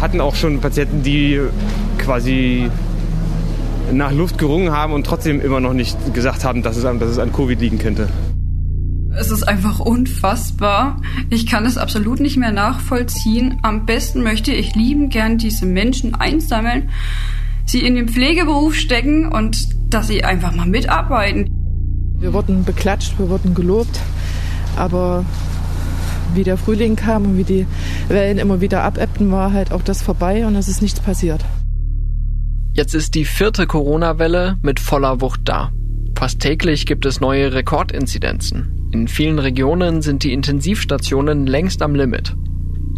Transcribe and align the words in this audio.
Wir 0.00 0.04
hatten 0.04 0.22
auch 0.22 0.34
schon 0.34 0.60
Patienten, 0.60 1.02
die 1.02 1.38
quasi 1.98 2.70
nach 3.92 4.12
Luft 4.12 4.38
gerungen 4.38 4.72
haben 4.72 4.94
und 4.94 5.04
trotzdem 5.04 5.42
immer 5.42 5.60
noch 5.60 5.74
nicht 5.74 6.14
gesagt 6.14 6.42
haben, 6.42 6.62
dass 6.62 6.78
es 6.78 6.86
an, 6.86 6.98
dass 6.98 7.10
es 7.10 7.18
an 7.18 7.34
Covid 7.34 7.60
liegen 7.60 7.78
könnte. 7.78 8.08
Es 9.14 9.30
ist 9.30 9.42
einfach 9.42 9.78
unfassbar. 9.78 11.02
Ich 11.28 11.46
kann 11.46 11.66
es 11.66 11.76
absolut 11.76 12.18
nicht 12.18 12.38
mehr 12.38 12.50
nachvollziehen. 12.50 13.58
Am 13.60 13.84
besten 13.84 14.22
möchte 14.22 14.52
ich 14.52 14.74
lieben 14.74 15.10
gern 15.10 15.36
diese 15.36 15.66
Menschen 15.66 16.14
einsammeln, 16.14 16.88
sie 17.66 17.80
in 17.80 17.94
den 17.94 18.08
Pflegeberuf 18.08 18.76
stecken 18.76 19.30
und 19.30 19.68
dass 19.92 20.08
sie 20.08 20.24
einfach 20.24 20.54
mal 20.54 20.66
mitarbeiten. 20.66 21.50
Wir 22.18 22.32
wurden 22.32 22.64
beklatscht, 22.64 23.18
wir 23.18 23.28
wurden 23.28 23.54
gelobt, 23.54 24.00
aber 24.76 25.26
wie 26.34 26.44
der 26.44 26.56
Frühling 26.56 26.96
kam 26.96 27.24
und 27.24 27.38
wie 27.38 27.44
die 27.44 27.66
Wellen 28.08 28.38
immer 28.38 28.60
wieder 28.60 28.82
abebbten, 28.82 29.30
war 29.30 29.52
halt 29.52 29.72
auch 29.72 29.82
das 29.82 30.02
vorbei 30.02 30.46
und 30.46 30.56
es 30.56 30.68
ist 30.68 30.82
nichts 30.82 31.00
passiert. 31.00 31.44
Jetzt 32.72 32.94
ist 32.94 33.14
die 33.14 33.24
vierte 33.24 33.66
Corona-Welle 33.66 34.56
mit 34.62 34.80
voller 34.80 35.20
Wucht 35.20 35.42
da. 35.44 35.72
Fast 36.16 36.40
täglich 36.40 36.86
gibt 36.86 37.04
es 37.06 37.20
neue 37.20 37.52
Rekordinzidenzen. 37.52 38.88
In 38.92 39.08
vielen 39.08 39.38
Regionen 39.38 40.02
sind 40.02 40.22
die 40.24 40.32
Intensivstationen 40.32 41.46
längst 41.46 41.82
am 41.82 41.94
Limit. 41.94 42.34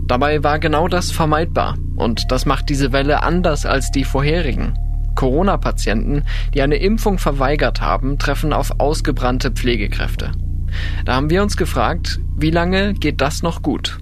Dabei 0.07 0.43
war 0.43 0.59
genau 0.59 0.89
das 0.89 1.11
vermeidbar 1.11 1.77
und 1.97 2.31
das 2.31 2.47
macht 2.47 2.69
diese 2.69 2.93
Welle 2.93 3.23
anders 3.23 3.65
als 3.65 3.91
die 3.91 4.05
vorherigen. 4.05 4.75
Corona-Patienten, 5.15 6.25
die 6.55 6.63
eine 6.63 6.77
Impfung 6.77 7.19
verweigert 7.19 7.81
haben, 7.81 8.19
treffen 8.19 8.53
auf 8.53 8.81
ausgebrannte 8.81 9.51
Pflegekräfte. 9.51 10.33
Da 11.05 11.15
haben 11.15 11.31
wir 11.31 11.43
uns 11.43 11.57
gefragt, 11.57 12.21
wie 12.37 12.51
lange 12.51 12.95
geht 12.95 13.21
das 13.21 13.43
noch 13.43 13.63
gut? 13.63 13.99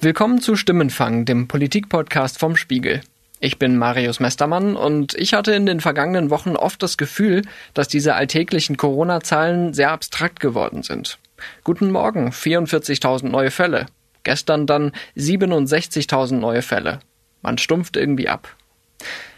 Willkommen 0.00 0.40
zu 0.40 0.54
Stimmenfang, 0.54 1.24
dem 1.24 1.48
Politikpodcast 1.48 2.38
vom 2.38 2.56
Spiegel. 2.56 3.00
Ich 3.40 3.58
bin 3.58 3.76
Marius 3.78 4.20
Mestermann 4.20 4.74
und 4.74 5.14
ich 5.14 5.34
hatte 5.34 5.52
in 5.52 5.66
den 5.66 5.80
vergangenen 5.80 6.30
Wochen 6.30 6.56
oft 6.56 6.82
das 6.82 6.96
Gefühl, 6.96 7.42
dass 7.74 7.88
diese 7.88 8.14
alltäglichen 8.14 8.76
Corona-Zahlen 8.76 9.74
sehr 9.74 9.92
abstrakt 9.92 10.40
geworden 10.40 10.82
sind. 10.82 11.18
Guten 11.62 11.90
Morgen, 11.92 12.30
44.000 12.30 13.28
neue 13.28 13.50
Fälle. 13.50 13.86
Gestern 14.24 14.66
dann 14.66 14.92
67.000 15.16 16.34
neue 16.34 16.62
Fälle. 16.62 17.00
Man 17.42 17.58
stumpft 17.58 17.96
irgendwie 17.96 18.28
ab. 18.28 18.56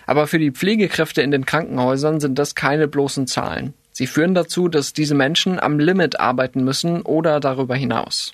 Aber 0.07 0.27
für 0.27 0.39
die 0.39 0.51
Pflegekräfte 0.51 1.23
in 1.23 1.31
den 1.31 1.47
Krankenhäusern 1.47 2.21
sind 2.21 2.39
das 2.39 2.55
keine 2.55 2.89
bloßen 2.89 3.27
Zahlen. 3.27 3.75
Sie 4.01 4.07
führen 4.07 4.35
dazu, 4.35 4.69
dass 4.69 4.95
diese 4.95 5.15
Menschen 5.15 5.61
am 5.61 5.79
Limit 5.79 6.21
arbeiten 6.21 6.65
müssen 6.65 7.03
oder 7.03 7.39
darüber 7.39 7.77
hinaus. 7.77 8.33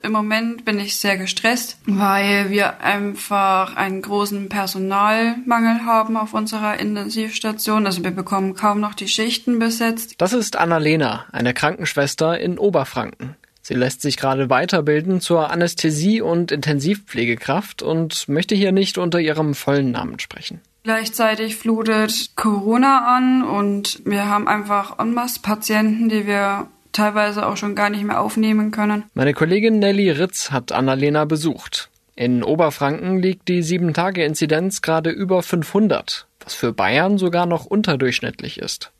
Im 0.00 0.12
Moment 0.12 0.64
bin 0.64 0.78
ich 0.78 0.94
sehr 0.94 1.16
gestresst, 1.16 1.78
weil 1.86 2.50
wir 2.50 2.82
einfach 2.82 3.74
einen 3.74 4.00
großen 4.00 4.48
Personalmangel 4.48 5.86
haben 5.86 6.16
auf 6.16 6.34
unserer 6.34 6.78
Intensivstation. 6.78 7.84
Also 7.84 8.04
wir 8.04 8.12
bekommen 8.12 8.54
kaum 8.54 8.78
noch 8.78 8.94
die 8.94 9.08
Schichten 9.08 9.58
besetzt. 9.58 10.14
Das 10.18 10.32
ist 10.32 10.54
Annalena, 10.54 11.24
eine 11.32 11.52
Krankenschwester 11.52 12.38
in 12.38 12.60
Oberfranken. 12.60 13.34
Sie 13.60 13.74
lässt 13.74 14.02
sich 14.02 14.16
gerade 14.16 14.48
weiterbilden 14.48 15.20
zur 15.20 15.50
Anästhesie- 15.50 16.20
und 16.20 16.52
Intensivpflegekraft 16.52 17.82
und 17.82 18.28
möchte 18.28 18.54
hier 18.54 18.70
nicht 18.70 18.98
unter 18.98 19.18
ihrem 19.18 19.56
vollen 19.56 19.90
Namen 19.90 20.20
sprechen. 20.20 20.60
Gleichzeitig 20.86 21.56
flutet 21.56 22.36
Corona 22.36 23.16
an 23.16 23.42
und 23.42 24.02
wir 24.04 24.28
haben 24.28 24.46
einfach 24.46 25.00
en 25.00 25.14
masse 25.14 25.40
Patienten, 25.40 26.08
die 26.08 26.28
wir 26.28 26.68
teilweise 26.92 27.44
auch 27.44 27.56
schon 27.56 27.74
gar 27.74 27.90
nicht 27.90 28.04
mehr 28.04 28.20
aufnehmen 28.20 28.70
können. 28.70 29.02
Meine 29.12 29.34
Kollegin 29.34 29.80
Nelly 29.80 30.12
Ritz 30.12 30.52
hat 30.52 30.70
Annalena 30.70 31.24
besucht. 31.24 31.90
In 32.14 32.44
Oberfranken 32.44 33.20
liegt 33.20 33.48
die 33.48 33.64
7-Tage-Inzidenz 33.64 34.80
gerade 34.80 35.10
über 35.10 35.42
500, 35.42 36.28
was 36.38 36.54
für 36.54 36.72
Bayern 36.72 37.18
sogar 37.18 37.46
noch 37.46 37.66
unterdurchschnittlich 37.66 38.60
ist. 38.60 38.92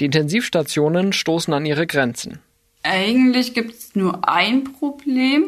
Die 0.00 0.06
Intensivstationen 0.06 1.12
stoßen 1.12 1.54
an 1.54 1.64
ihre 1.64 1.86
Grenzen. 1.86 2.40
Eigentlich 2.82 3.54
gibt 3.54 3.74
es 3.74 3.94
nur 3.94 4.28
ein 4.28 4.64
Problem. 4.64 5.44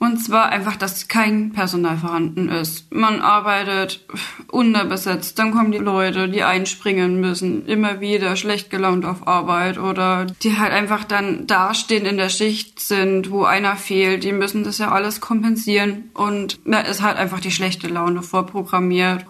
Und 0.00 0.18
zwar 0.18 0.50
einfach, 0.50 0.76
dass 0.76 1.08
kein 1.08 1.52
Personal 1.52 1.96
vorhanden 1.98 2.48
ist. 2.48 2.92
Man 2.94 3.20
arbeitet 3.20 4.06
unterbesetzt, 4.46 5.38
dann 5.38 5.50
kommen 5.50 5.72
die 5.72 5.78
Leute, 5.78 6.28
die 6.28 6.44
einspringen 6.44 7.20
müssen, 7.20 7.66
immer 7.66 8.00
wieder 8.00 8.36
schlecht 8.36 8.70
gelaunt 8.70 9.04
auf 9.04 9.26
Arbeit 9.26 9.76
oder 9.78 10.26
die 10.42 10.56
halt 10.56 10.72
einfach 10.72 11.02
dann 11.02 11.48
dastehen 11.48 12.06
in 12.06 12.16
der 12.16 12.28
Schicht 12.28 12.78
sind, 12.78 13.30
wo 13.30 13.42
einer 13.42 13.74
fehlt. 13.76 14.22
Die 14.22 14.32
müssen 14.32 14.62
das 14.62 14.78
ja 14.78 14.92
alles 14.92 15.20
kompensieren 15.20 16.10
und 16.14 16.60
da 16.64 16.80
ist 16.80 17.02
halt 17.02 17.16
einfach 17.16 17.40
die 17.40 17.50
schlechte 17.50 17.88
Laune 17.88 18.22
vorprogrammiert. 18.22 19.26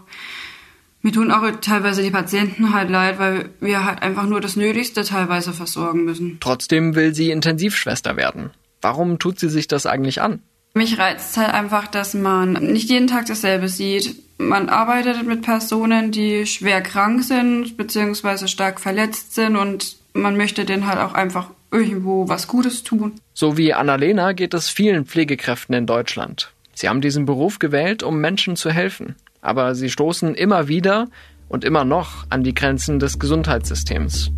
Mir 1.00 1.12
tun 1.12 1.30
auch 1.30 1.48
teilweise 1.62 2.02
die 2.02 2.10
Patienten 2.10 2.74
halt 2.74 2.90
leid, 2.90 3.18
weil 3.18 3.50
wir 3.60 3.84
halt 3.84 4.02
einfach 4.02 4.26
nur 4.26 4.40
das 4.40 4.56
Nötigste 4.56 5.04
teilweise 5.04 5.52
versorgen 5.52 6.04
müssen. 6.04 6.38
Trotzdem 6.40 6.94
will 6.94 7.14
sie 7.14 7.30
Intensivschwester 7.30 8.16
werden. 8.16 8.50
Warum 8.82 9.18
tut 9.18 9.38
sie 9.38 9.48
sich 9.48 9.68
das 9.68 9.86
eigentlich 9.86 10.20
an? 10.20 10.42
Mich 10.78 10.96
reizt 10.96 11.36
halt 11.36 11.52
einfach, 11.52 11.88
dass 11.88 12.14
man 12.14 12.52
nicht 12.52 12.88
jeden 12.88 13.08
Tag 13.08 13.26
dasselbe 13.26 13.68
sieht. 13.68 14.14
Man 14.38 14.68
arbeitet 14.68 15.26
mit 15.26 15.42
Personen, 15.42 16.12
die 16.12 16.46
schwer 16.46 16.82
krank 16.82 17.24
sind 17.24 17.76
bzw. 17.76 18.46
stark 18.46 18.78
verletzt 18.78 19.34
sind 19.34 19.56
und 19.56 19.96
man 20.12 20.36
möchte 20.36 20.64
denen 20.64 20.86
halt 20.86 21.00
auch 21.00 21.14
einfach 21.14 21.50
irgendwo 21.72 22.28
was 22.28 22.46
Gutes 22.46 22.84
tun. 22.84 23.14
So 23.34 23.56
wie 23.56 23.74
Annalena 23.74 24.34
geht 24.34 24.54
es 24.54 24.68
vielen 24.68 25.04
Pflegekräften 25.04 25.74
in 25.74 25.86
Deutschland. 25.86 26.52
Sie 26.74 26.88
haben 26.88 27.00
diesen 27.00 27.26
Beruf 27.26 27.58
gewählt, 27.58 28.04
um 28.04 28.20
Menschen 28.20 28.54
zu 28.54 28.70
helfen. 28.70 29.16
Aber 29.40 29.74
sie 29.74 29.90
stoßen 29.90 30.36
immer 30.36 30.68
wieder 30.68 31.08
und 31.48 31.64
immer 31.64 31.84
noch 31.84 32.24
an 32.30 32.44
die 32.44 32.54
Grenzen 32.54 33.00
des 33.00 33.18
Gesundheitssystems. 33.18 34.30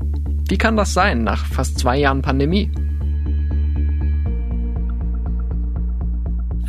Wie 0.49 0.57
kann 0.57 0.79
das 0.79 0.95
sein 0.95 1.23
nach 1.23 1.45
fast 1.45 1.79
zwei 1.79 1.99
Jahren 1.99 2.23
Pandemie? 2.23 2.71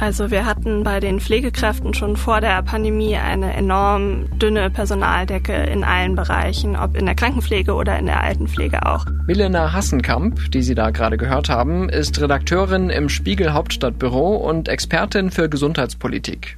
Also 0.02 0.32
wir 0.32 0.48
hatten 0.48 0.84
bei 0.84 1.00
den 1.00 1.20
Pflegekräften 1.20 1.94
schon 1.94 2.18
vor 2.18 2.42
der 2.42 2.64
Pandemie 2.64 3.18
eine 3.18 3.54
enorm 3.54 4.26
dünne 4.40 4.72
Personaldecke 4.72 5.54
in 5.54 5.84
allen 5.84 6.16
Bereichen, 6.16 6.76
ob 6.76 6.98
in 6.98 7.06
der 7.06 7.14
Krankenpflege 7.14 7.76
oder 7.76 8.00
in 8.00 8.08
der 8.08 8.20
Altenpflege 8.20 8.84
auch. 8.84 9.06
Milena 9.28 9.74
Hassenkamp, 9.74 10.52
die 10.54 10.64
Sie 10.64 10.74
da 10.74 10.90
gerade 10.90 11.18
gehört 11.18 11.50
haben, 11.50 11.88
ist 11.88 12.20
Redakteurin 12.20 12.90
im 12.90 13.10
Spiegel 13.10 13.54
Hauptstadtbüro 13.54 14.38
und 14.38 14.70
Expertin 14.70 15.30
für 15.30 15.50
Gesundheitspolitik. 15.50 16.58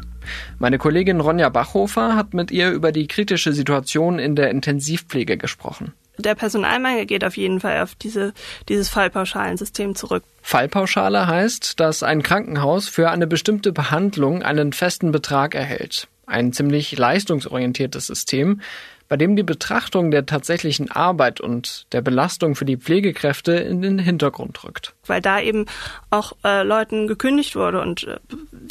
Meine 0.58 0.78
Kollegin 0.78 1.20
Ronja 1.20 1.50
Bachhofer 1.50 2.16
hat 2.16 2.34
mit 2.34 2.50
ihr 2.50 2.72
über 2.72 2.94
die 2.94 3.08
kritische 3.08 3.52
Situation 3.52 4.20
in 4.20 4.38
der 4.38 4.52
Intensivpflege 4.52 5.36
gesprochen. 5.36 5.92
Der 6.18 6.36
Personalmangel 6.36 7.06
geht 7.06 7.24
auf 7.24 7.38
jeden 7.38 7.60
Fall 7.60 7.82
auf 7.82 7.96
diese, 7.96 8.34
dieses 8.70 8.90
Fallpauschalensystem 8.90 9.96
zurück. 9.96 10.24
Fallpauschale 10.42 11.26
heißt, 11.28 11.80
dass 11.80 12.04
ein 12.04 12.22
Krankenhaus 12.22 12.88
für 12.88 13.10
eine 13.10 13.26
bestimmte 13.26 13.72
Behandlung 13.72 14.44
einen 14.44 14.74
festen 14.74 15.12
Betrag 15.12 15.56
erhält. 15.56 16.08
Ein 16.28 16.54
ziemlich 16.54 16.98
leistungsorientiertes 16.98 18.08
System, 18.08 18.62
bei 19.10 19.18
dem 19.18 19.36
die 19.36 19.44
Betrachtung 19.44 20.12
der 20.12 20.26
tatsächlichen 20.26 20.90
Arbeit 20.92 21.42
und 21.42 21.86
der 21.92 22.02
Belastung 22.02 22.56
für 22.56 22.66
die 22.66 22.78
Pflegekräfte 22.78 23.54
in 23.54 23.82
den 23.82 24.00
Hintergrund 24.00 24.64
rückt. 24.64 24.94
Weil 25.06 25.22
da 25.22 25.40
eben 25.40 25.66
auch 26.10 26.34
äh, 26.44 26.64
Leuten 26.64 27.08
gekündigt 27.08 27.56
wurde 27.56 27.82
und 27.82 28.06
äh, 28.06 28.18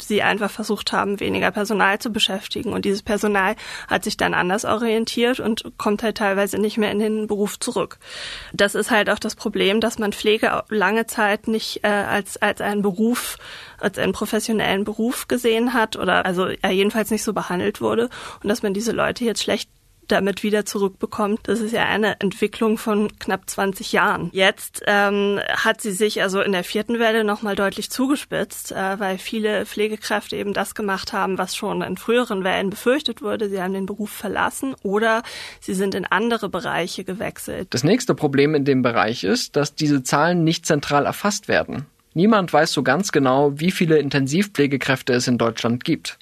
sie 0.01 0.21
einfach 0.21 0.51
versucht 0.51 0.91
haben, 0.91 1.19
weniger 1.19 1.51
Personal 1.51 1.99
zu 1.99 2.11
beschäftigen. 2.11 2.73
Und 2.73 2.85
dieses 2.85 3.03
Personal 3.03 3.55
hat 3.87 4.03
sich 4.03 4.17
dann 4.17 4.33
anders 4.33 4.65
orientiert 4.65 5.39
und 5.39 5.63
kommt 5.77 6.03
halt 6.03 6.17
teilweise 6.17 6.57
nicht 6.57 6.77
mehr 6.77 6.91
in 6.91 6.99
den 6.99 7.27
Beruf 7.27 7.59
zurück. 7.59 7.99
Das 8.53 8.75
ist 8.75 8.91
halt 8.91 9.09
auch 9.09 9.19
das 9.19 9.35
Problem, 9.35 9.81
dass 9.81 9.99
man 9.99 10.13
Pflege 10.13 10.63
lange 10.69 11.05
Zeit 11.05 11.47
nicht 11.47 11.83
äh, 11.83 11.87
als, 11.87 12.37
als 12.37 12.61
einen 12.61 12.81
Beruf 12.81 13.37
als 13.83 13.97
einen 13.97 14.13
professionellen 14.13 14.85
Beruf 14.85 15.27
gesehen 15.27 15.73
hat 15.73 15.97
oder 15.97 16.25
also 16.25 16.47
jedenfalls 16.47 17.11
nicht 17.11 17.23
so 17.23 17.33
behandelt 17.33 17.81
wurde 17.81 18.09
und 18.41 18.49
dass 18.49 18.63
man 18.63 18.73
diese 18.73 18.93
Leute 18.93 19.25
jetzt 19.25 19.43
schlecht 19.43 19.69
damit 20.07 20.43
wieder 20.43 20.65
zurückbekommt. 20.65 21.41
Das 21.43 21.59
ist 21.59 21.71
ja 21.71 21.85
eine 21.85 22.19
Entwicklung 22.19 22.77
von 22.77 23.17
knapp 23.19 23.49
20 23.49 23.91
Jahren. 23.91 24.29
Jetzt 24.33 24.83
ähm, 24.87 25.39
hat 25.49 25.81
sie 25.81 25.91
sich 25.91 26.21
also 26.21 26.41
in 26.41 26.51
der 26.51 26.63
vierten 26.63 26.99
Welle 26.99 27.23
nochmal 27.23 27.55
deutlich 27.55 27.89
zugespitzt, 27.89 28.71
äh, 28.71 28.99
weil 28.99 29.17
viele 29.17 29.65
Pflegekräfte 29.65 30.35
eben 30.35 30.53
das 30.53 30.75
gemacht 30.75 31.13
haben, 31.13 31.37
was 31.37 31.55
schon 31.55 31.81
in 31.81 31.97
früheren 31.97 32.43
Wellen 32.43 32.69
befürchtet 32.69 33.21
wurde. 33.21 33.49
Sie 33.49 33.61
haben 33.61 33.73
den 33.73 33.85
Beruf 33.85 34.09
verlassen 34.09 34.75
oder 34.83 35.23
sie 35.59 35.73
sind 35.73 35.95
in 35.95 36.05
andere 36.05 36.49
Bereiche 36.49 37.03
gewechselt. 37.03 37.67
Das 37.71 37.83
nächste 37.83 38.15
Problem 38.15 38.55
in 38.55 38.65
dem 38.65 38.81
Bereich 38.81 39.23
ist, 39.23 39.55
dass 39.55 39.75
diese 39.75 40.03
Zahlen 40.03 40.43
nicht 40.43 40.65
zentral 40.65 41.05
erfasst 41.05 41.47
werden. 41.47 41.85
Niemand 42.13 42.53
weiß 42.53 42.71
so 42.71 42.83
ganz 42.83 43.11
genau, 43.11 43.59
wie 43.59 43.71
viele 43.71 43.97
Intensivpflegekräfte 43.97 45.13
es 45.13 45.27
in 45.27 45.37
Deutschland 45.37 45.83
gibt. 45.83 46.19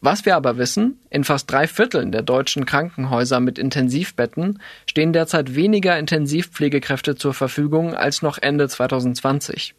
Was 0.00 0.26
wir 0.26 0.36
aber 0.36 0.58
wissen, 0.58 1.00
in 1.10 1.24
fast 1.24 1.50
drei 1.50 1.66
Vierteln 1.66 2.12
der 2.12 2.22
deutschen 2.22 2.66
Krankenhäuser 2.66 3.40
mit 3.40 3.58
Intensivbetten 3.58 4.60
stehen 4.86 5.12
derzeit 5.12 5.54
weniger 5.54 5.98
Intensivpflegekräfte 5.98 7.16
zur 7.16 7.34
Verfügung 7.34 7.94
als 7.94 8.22
noch 8.22 8.38
Ende 8.38 8.68
2020. 8.68 9.74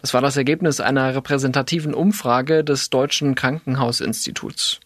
Das 0.00 0.14
war 0.14 0.22
das 0.22 0.36
Ergebnis 0.36 0.80
einer 0.80 1.14
repräsentativen 1.14 1.94
Umfrage 1.94 2.64
des 2.64 2.88
Deutschen 2.90 3.34
Krankenhausinstituts. 3.34 4.80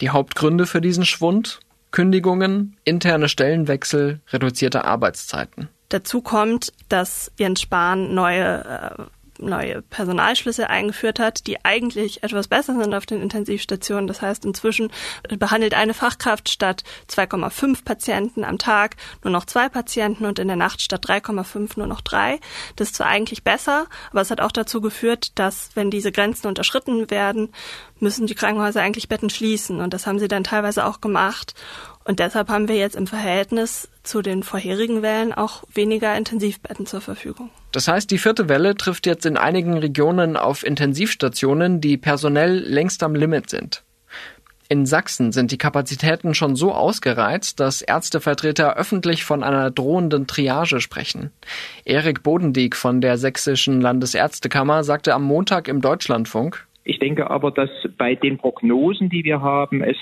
Die 0.00 0.10
Hauptgründe 0.10 0.66
für 0.66 0.80
diesen 0.80 1.04
Schwund? 1.04 1.60
Kündigungen, 1.90 2.76
interne 2.82 3.28
Stellenwechsel, 3.28 4.20
reduzierte 4.32 4.84
Arbeitszeiten. 4.84 5.68
Dazu 5.90 6.22
kommt, 6.22 6.72
dass 6.88 7.30
Jens 7.38 7.60
Spahn 7.60 8.14
neue 8.14 8.64
äh, 8.98 9.02
neue 9.38 9.82
Personalschlüsse 9.82 10.70
eingeführt 10.70 11.18
hat, 11.18 11.46
die 11.46 11.64
eigentlich 11.64 12.22
etwas 12.22 12.48
besser 12.48 12.74
sind 12.80 12.94
auf 12.94 13.06
den 13.06 13.22
Intensivstationen. 13.22 14.06
Das 14.06 14.22
heißt, 14.22 14.44
inzwischen 14.44 14.90
behandelt 15.38 15.74
eine 15.74 15.94
Fachkraft 15.94 16.48
statt 16.48 16.84
2,5 17.08 17.84
Patienten 17.84 18.44
am 18.44 18.58
Tag 18.58 18.96
nur 19.22 19.32
noch 19.32 19.44
zwei 19.44 19.68
Patienten 19.68 20.24
und 20.26 20.38
in 20.38 20.48
der 20.48 20.56
Nacht 20.56 20.80
statt 20.80 21.04
3,5 21.06 21.72
nur 21.76 21.86
noch 21.86 22.00
drei. 22.00 22.40
Das 22.76 22.88
ist 22.88 22.96
zwar 22.96 23.08
eigentlich 23.08 23.44
besser, 23.44 23.86
aber 24.10 24.20
es 24.20 24.30
hat 24.30 24.40
auch 24.40 24.52
dazu 24.52 24.80
geführt, 24.80 25.38
dass 25.38 25.70
wenn 25.74 25.90
diese 25.90 26.12
Grenzen 26.12 26.46
unterschritten 26.46 27.10
werden, 27.10 27.50
müssen 28.00 28.26
die 28.26 28.34
Krankenhäuser 28.34 28.82
eigentlich 28.82 29.08
Betten 29.08 29.30
schließen. 29.30 29.80
Und 29.80 29.94
das 29.94 30.06
haben 30.06 30.18
sie 30.18 30.28
dann 30.28 30.44
teilweise 30.44 30.84
auch 30.84 31.00
gemacht. 31.00 31.54
Und 32.04 32.20
deshalb 32.20 32.48
haben 32.50 32.68
wir 32.68 32.76
jetzt 32.76 32.96
im 32.96 33.06
Verhältnis 33.06 33.88
zu 34.02 34.20
den 34.20 34.42
vorherigen 34.42 35.02
Wellen 35.02 35.32
auch 35.32 35.64
weniger 35.72 36.14
Intensivbetten 36.16 36.86
zur 36.86 37.00
Verfügung. 37.00 37.50
Das 37.74 37.88
heißt, 37.88 38.08
die 38.12 38.18
vierte 38.18 38.48
Welle 38.48 38.76
trifft 38.76 39.04
jetzt 39.04 39.26
in 39.26 39.36
einigen 39.36 39.76
Regionen 39.76 40.36
auf 40.36 40.64
Intensivstationen, 40.64 41.80
die 41.80 41.96
personell 41.96 42.56
längst 42.56 43.02
am 43.02 43.16
Limit 43.16 43.50
sind. 43.50 43.82
In 44.68 44.86
Sachsen 44.86 45.32
sind 45.32 45.50
die 45.50 45.58
Kapazitäten 45.58 46.34
schon 46.34 46.54
so 46.54 46.72
ausgereizt, 46.72 47.58
dass 47.58 47.82
Ärztevertreter 47.82 48.76
öffentlich 48.76 49.24
von 49.24 49.42
einer 49.42 49.72
drohenden 49.72 50.28
Triage 50.28 50.80
sprechen. 50.80 51.32
Erik 51.84 52.22
Bodendieck 52.22 52.76
von 52.76 53.00
der 53.00 53.18
Sächsischen 53.18 53.80
Landesärztekammer 53.80 54.84
sagte 54.84 55.12
am 55.12 55.24
Montag 55.24 55.66
im 55.66 55.80
Deutschlandfunk, 55.80 56.68
ich 56.84 56.98
denke 56.98 57.30
aber, 57.30 57.50
dass 57.50 57.70
bei 57.96 58.14
den 58.14 58.36
Prognosen, 58.36 59.08
die 59.08 59.24
wir 59.24 59.40
haben, 59.40 59.82
es 59.82 59.96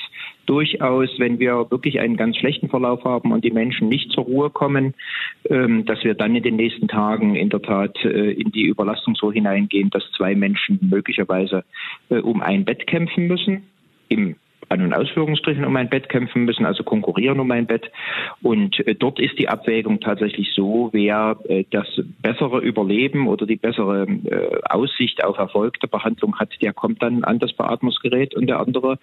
durchaus, 0.46 1.08
wenn 1.18 1.38
wir 1.38 1.70
wirklich 1.70 2.00
einen 2.00 2.16
ganz 2.16 2.36
schlechten 2.36 2.68
Verlauf 2.68 3.04
haben 3.04 3.32
und 3.32 3.44
die 3.44 3.52
Menschen 3.52 3.88
nicht 3.88 4.10
zur 4.10 4.24
Ruhe 4.24 4.50
kommen, 4.50 4.94
ähm, 5.48 5.84
dass 5.84 6.02
wir 6.02 6.14
dann 6.14 6.34
in 6.34 6.42
den 6.42 6.56
nächsten 6.56 6.88
Tagen 6.88 7.36
in 7.36 7.50
der 7.50 7.62
Tat 7.62 7.96
äh, 8.04 8.32
in 8.32 8.50
die 8.50 8.64
Überlastung 8.64 9.14
so 9.14 9.30
hineingehen, 9.30 9.90
dass 9.90 10.02
zwei 10.16 10.34
Menschen 10.34 10.80
möglicherweise 10.82 11.64
äh, 12.10 12.18
um 12.18 12.42
ein 12.42 12.64
Bett 12.64 12.86
kämpfen 12.88 13.28
müssen. 13.28 13.62
Im 14.08 14.36
an- 14.68 14.82
und 14.82 14.94
Ausführungsstrichen 14.94 15.64
um 15.64 15.76
ein 15.76 15.88
Bett 15.88 16.08
kämpfen 16.08 16.44
müssen, 16.44 16.64
also 16.66 16.82
konkurrieren 16.82 17.40
um 17.40 17.50
ein 17.50 17.66
Bett. 17.66 17.90
Und 18.42 18.86
äh, 18.86 18.94
dort 18.94 19.20
ist 19.20 19.38
die 19.38 19.48
Abwägung 19.48 20.00
tatsächlich 20.00 20.52
so, 20.54 20.90
wer 20.92 21.36
äh, 21.48 21.64
das 21.70 21.86
bessere 22.20 22.60
Überleben 22.60 23.28
oder 23.28 23.46
die 23.46 23.56
bessere 23.56 24.06
äh, 24.06 24.60
Aussicht 24.68 25.24
auf 25.24 25.38
Erfolg 25.38 25.80
der 25.80 25.88
Behandlung 25.88 26.38
hat, 26.38 26.50
der 26.60 26.72
kommt 26.72 27.02
dann 27.02 27.24
an 27.24 27.38
das 27.38 27.52
Beatmungsgerät 27.52 28.34
und 28.34 28.46
der 28.46 28.60
andere 28.60 28.98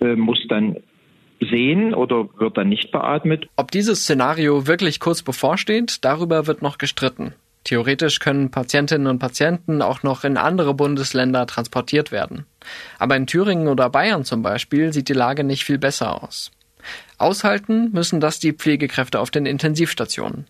muss 0.00 0.38
dann 0.48 0.76
sehen 1.40 1.94
oder 1.94 2.28
wird 2.38 2.56
dann 2.56 2.68
nicht 2.68 2.90
beatmet. 2.90 3.48
Ob 3.56 3.70
dieses 3.70 4.02
Szenario 4.02 4.66
wirklich 4.66 5.00
kurz 5.00 5.22
bevorsteht, 5.22 6.04
darüber 6.04 6.46
wird 6.46 6.62
noch 6.62 6.78
gestritten. 6.78 7.34
Theoretisch 7.64 8.18
können 8.18 8.50
Patientinnen 8.50 9.06
und 9.06 9.18
Patienten 9.18 9.82
auch 9.82 10.02
noch 10.02 10.24
in 10.24 10.36
andere 10.36 10.74
Bundesländer 10.74 11.46
transportiert 11.46 12.12
werden. 12.12 12.46
Aber 12.98 13.16
in 13.16 13.26
Thüringen 13.26 13.68
oder 13.68 13.90
Bayern 13.90 14.24
zum 14.24 14.42
Beispiel 14.42 14.92
sieht 14.92 15.08
die 15.08 15.14
Lage 15.14 15.44
nicht 15.44 15.64
viel 15.64 15.78
besser 15.78 16.22
aus. 16.22 16.50
Aushalten 17.18 17.90
müssen 17.92 18.20
das 18.20 18.38
die 18.38 18.52
Pflegekräfte 18.52 19.20
auf 19.20 19.30
den 19.30 19.44
Intensivstationen. 19.44 20.46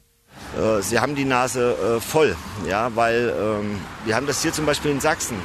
Äh, 0.57 0.83
sie 0.83 1.01
haben 1.01 1.15
die 1.15 1.25
Nase 1.25 1.77
äh, 1.97 2.01
voll, 2.01 2.37
ja, 2.69 2.95
weil 2.95 3.35
ähm, 3.39 3.81
wir 4.05 4.15
haben 4.15 4.27
das 4.27 4.43
hier 4.43 4.53
zum 4.53 4.67
Beispiel 4.67 4.91
in 4.91 5.01
Sachsen. 5.01 5.37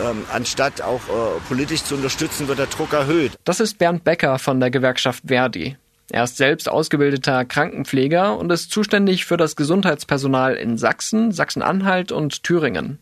Ähm, 0.00 0.24
anstatt 0.32 0.80
auch 0.80 1.00
äh, 1.08 1.40
politisch 1.48 1.82
zu 1.82 1.96
unterstützen, 1.96 2.46
wird 2.46 2.58
der 2.58 2.66
Druck 2.66 2.92
erhöht. 2.92 3.32
Das 3.44 3.58
ist 3.58 3.78
Bernd 3.78 4.04
Becker 4.04 4.38
von 4.38 4.60
der 4.60 4.70
Gewerkschaft 4.70 5.24
Verdi. 5.26 5.76
Er 6.10 6.24
ist 6.24 6.38
selbst 6.38 6.68
ausgebildeter 6.70 7.44
Krankenpfleger 7.44 8.38
und 8.38 8.50
ist 8.50 8.70
zuständig 8.70 9.26
für 9.26 9.36
das 9.36 9.56
Gesundheitspersonal 9.56 10.54
in 10.54 10.78
Sachsen, 10.78 11.32
Sachsen-Anhalt 11.32 12.12
und 12.12 12.42
Thüringen. 12.44 12.98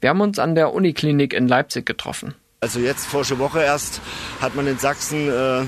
Wir 0.00 0.10
haben 0.10 0.20
uns 0.22 0.38
an 0.38 0.54
der 0.54 0.72
Uniklinik 0.72 1.34
in 1.34 1.46
Leipzig 1.46 1.84
getroffen. 1.84 2.34
Also 2.60 2.80
jetzt 2.80 3.06
vorige 3.06 3.38
Woche 3.38 3.62
erst 3.62 4.00
hat 4.40 4.54
man 4.56 4.66
in 4.66 4.78
Sachsen 4.78 5.28
äh, 5.28 5.66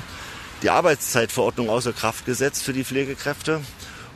die 0.63 0.71
Arbeitszeitverordnung 0.71 1.69
außer 1.69 1.93
Kraft 1.93 2.25
gesetzt 2.25 2.63
für 2.63 2.73
die 2.73 2.85
Pflegekräfte. 2.85 3.61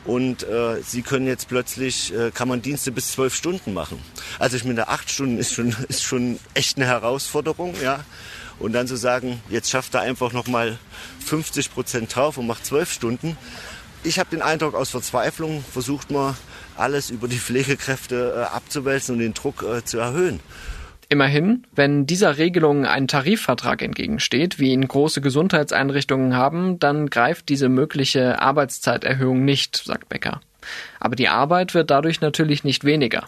Und 0.05 0.43
äh, 0.43 0.81
sie 0.83 1.01
können 1.01 1.25
jetzt 1.25 1.47
plötzlich, 1.47 2.13
äh, 2.13 2.29
kann 2.31 2.47
man 2.47 2.61
Dienste 2.61 2.91
bis 2.91 3.11
zwölf 3.11 3.33
Stunden 3.33 3.73
machen. 3.73 3.99
Also 4.37 4.55
ich 4.55 4.63
meine, 4.63 4.87
acht 4.87 5.09
Stunden 5.09 5.37
ist 5.39 5.53
schon, 5.53 5.75
ist 5.87 6.03
schon 6.03 6.39
echt 6.53 6.77
eine 6.77 6.85
Herausforderung, 6.85 7.73
ja. 7.81 8.01
Und 8.59 8.73
dann 8.73 8.87
zu 8.87 8.95
sagen, 8.95 9.41
jetzt 9.49 9.69
schafft 9.69 9.93
er 9.95 10.01
einfach 10.01 10.31
nochmal 10.33 10.77
50 11.25 11.73
Prozent 11.73 12.15
drauf 12.15 12.37
und 12.37 12.47
macht 12.47 12.65
zwölf 12.65 12.91
Stunden. 12.91 13.37
Ich 14.03 14.19
habe 14.19 14.29
den 14.29 14.41
Eindruck, 14.41 14.75
aus 14.75 14.91
Verzweiflung 14.91 15.63
versucht 15.71 16.11
man, 16.11 16.35
alles 16.77 17.09
über 17.09 17.27
die 17.27 17.37
Pflegekräfte 17.37 18.33
äh, 18.35 18.55
abzuwälzen 18.55 19.15
und 19.15 19.19
den 19.21 19.33
Druck 19.33 19.63
äh, 19.63 19.83
zu 19.83 19.97
erhöhen. 19.97 20.39
Immerhin, 21.07 21.65
wenn 21.75 22.05
dieser 22.07 22.37
Regelung 22.37 22.85
ein 22.85 23.07
Tarifvertrag 23.07 23.81
entgegensteht, 23.81 24.59
wie 24.59 24.71
ihn 24.71 24.87
große 24.87 25.21
Gesundheitseinrichtungen 25.21 26.35
haben, 26.35 26.79
dann 26.79 27.09
greift 27.09 27.49
diese 27.49 27.69
mögliche 27.69 28.41
Arbeitszeiterhöhung 28.41 29.45
nicht, 29.45 29.77
sagt 29.77 30.09
Becker. 30.09 30.41
Aber 30.99 31.15
die 31.15 31.27
Arbeit 31.27 31.75
wird 31.75 31.91
dadurch 31.91 32.21
natürlich 32.21 32.63
nicht 32.63 32.85
weniger. 32.85 33.25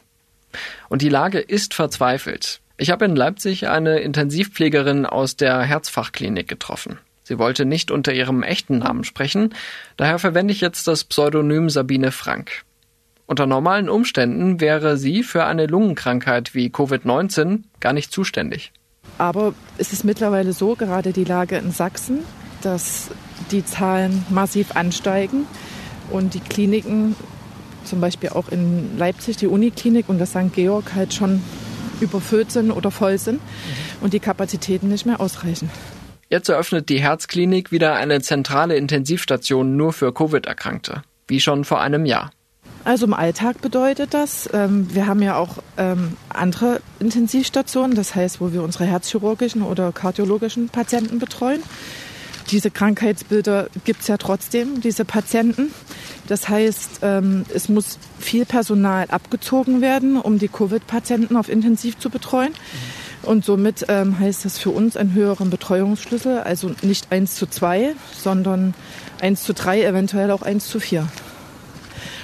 Und 0.90 1.04
die 1.04 1.10
Lage 1.10 1.40
ist 1.40 1.76
verzweifelt. 1.76 2.62
Ich 2.80 2.92
habe 2.92 3.06
in 3.06 3.16
Leipzig 3.16 3.68
eine 3.68 4.00
Intensivpflegerin 4.00 5.08
aus 5.08 5.36
der 5.36 5.62
Herzfachklinik 5.62 6.48
getroffen. 6.48 7.00
Sie 7.24 7.40
wollte 7.40 7.66
nicht 7.66 7.90
unter 7.90 8.14
ihrem 8.14 8.44
echten 8.44 8.78
Namen 8.78 9.04
sprechen, 9.04 9.54
daher 9.98 10.20
verwende 10.20 10.54
ich 10.54 10.62
jetzt 10.62 10.88
das 10.88 11.04
Pseudonym 11.04 11.72
Sabine 11.72 12.12
Frank. 12.12 12.64
Unter 13.26 13.48
normalen 13.48 13.90
Umständen 13.90 14.62
wäre 14.62 14.96
sie 14.96 15.24
für 15.24 15.46
eine 15.46 15.66
Lungenkrankheit 15.66 16.54
wie 16.54 16.70
Covid-19 16.70 17.64
gar 17.80 17.94
nicht 17.94 18.12
zuständig. 18.12 18.72
Aber 19.18 19.56
es 19.80 19.92
ist 19.92 20.06
mittlerweile 20.06 20.54
so, 20.54 20.76
gerade 20.76 21.14
die 21.14 21.24
Lage 21.24 21.58
in 21.58 21.72
Sachsen, 21.72 22.20
dass 22.62 23.10
die 23.52 23.66
Zahlen 23.66 24.24
massiv 24.30 24.76
ansteigen 24.76 25.48
und 26.12 26.36
die 26.36 26.40
Kliniken, 26.40 27.16
zum 27.84 28.02
Beispiel 28.02 28.30
auch 28.30 28.50
in 28.50 28.98
Leipzig, 29.00 29.38
die 29.38 29.48
Uniklinik 29.48 30.10
und 30.10 30.20
das 30.20 30.30
St. 30.30 30.54
Georg 30.54 30.94
halt 30.94 31.14
schon 31.14 31.42
überfüllt 32.02 32.52
sind 32.52 32.72
oder 32.72 32.92
voll 32.92 33.18
sind 33.18 33.40
und 34.02 34.14
die 34.14 34.20
Kapazitäten 34.20 34.90
nicht 34.90 35.06
mehr 35.06 35.20
ausreichen. 35.20 35.70
Jetzt 36.30 36.50
eröffnet 36.50 36.90
die 36.90 37.00
Herzklinik 37.00 37.72
wieder 37.72 37.96
eine 37.96 38.22
zentrale 38.22 38.76
Intensivstation 38.76 39.78
nur 39.78 39.94
für 39.94 40.14
Covid-Erkrankte, 40.14 41.04
wie 41.28 41.40
schon 41.40 41.64
vor 41.64 41.80
einem 41.80 42.06
Jahr. 42.06 42.32
Also 42.84 43.06
im 43.06 43.14
Alltag 43.14 43.62
bedeutet 43.62 44.14
das, 44.14 44.50
ähm, 44.54 44.88
wir 44.94 45.08
haben 45.08 45.22
ja 45.22 45.36
auch 45.36 45.58
ähm, 45.78 46.16
andere 46.30 46.82
Intensivstationen, 47.00 47.96
das 47.96 48.16
heißt, 48.16 48.40
wo 48.40 48.54
wir 48.54 48.64
unsere 48.64 48.86
herzchirurgischen 48.86 49.62
oder 49.62 49.92
kardiologischen 49.92 50.70
Patienten 50.70 51.20
betreuen. 51.20 51.62
Diese 52.52 52.72
Krankheitsbilder 52.72 53.70
gibt 53.84 54.02
es 54.02 54.08
ja 54.08 54.18
trotzdem, 54.18 54.80
diese 54.80 55.04
Patienten. 55.04 55.74
Das 56.28 56.48
heißt, 56.48 57.00
ähm, 57.02 57.46
es 57.54 57.68
muss 57.68 58.00
viel 58.20 58.46
Personal 58.46 59.08
abgezogen 59.10 59.82
werden, 59.82 60.18
um 60.18 60.40
die 60.40 60.48
Covid-Patienten 60.48 61.36
auf 61.36 61.50
Intensiv 61.50 61.98
zu 61.98 62.10
betreuen. 62.10 62.54
Und 63.24 63.44
somit 63.44 63.86
ähm, 63.90 64.20
heißt 64.20 64.46
das 64.46 64.58
für 64.58 64.70
uns 64.70 64.96
einen 64.96 65.14
höheren 65.14 65.50
Betreuungsschlüssel, 65.50 66.40
also 66.40 66.72
nicht 66.82 67.12
1 67.12 67.36
zu 67.36 67.48
2, 67.48 67.96
sondern 68.18 68.74
1 69.20 69.44
zu 69.44 69.54
3, 69.54 69.84
eventuell 69.84 70.32
auch 70.32 70.42
1 70.44 70.68
zu 70.68 70.80
4. 70.80 71.08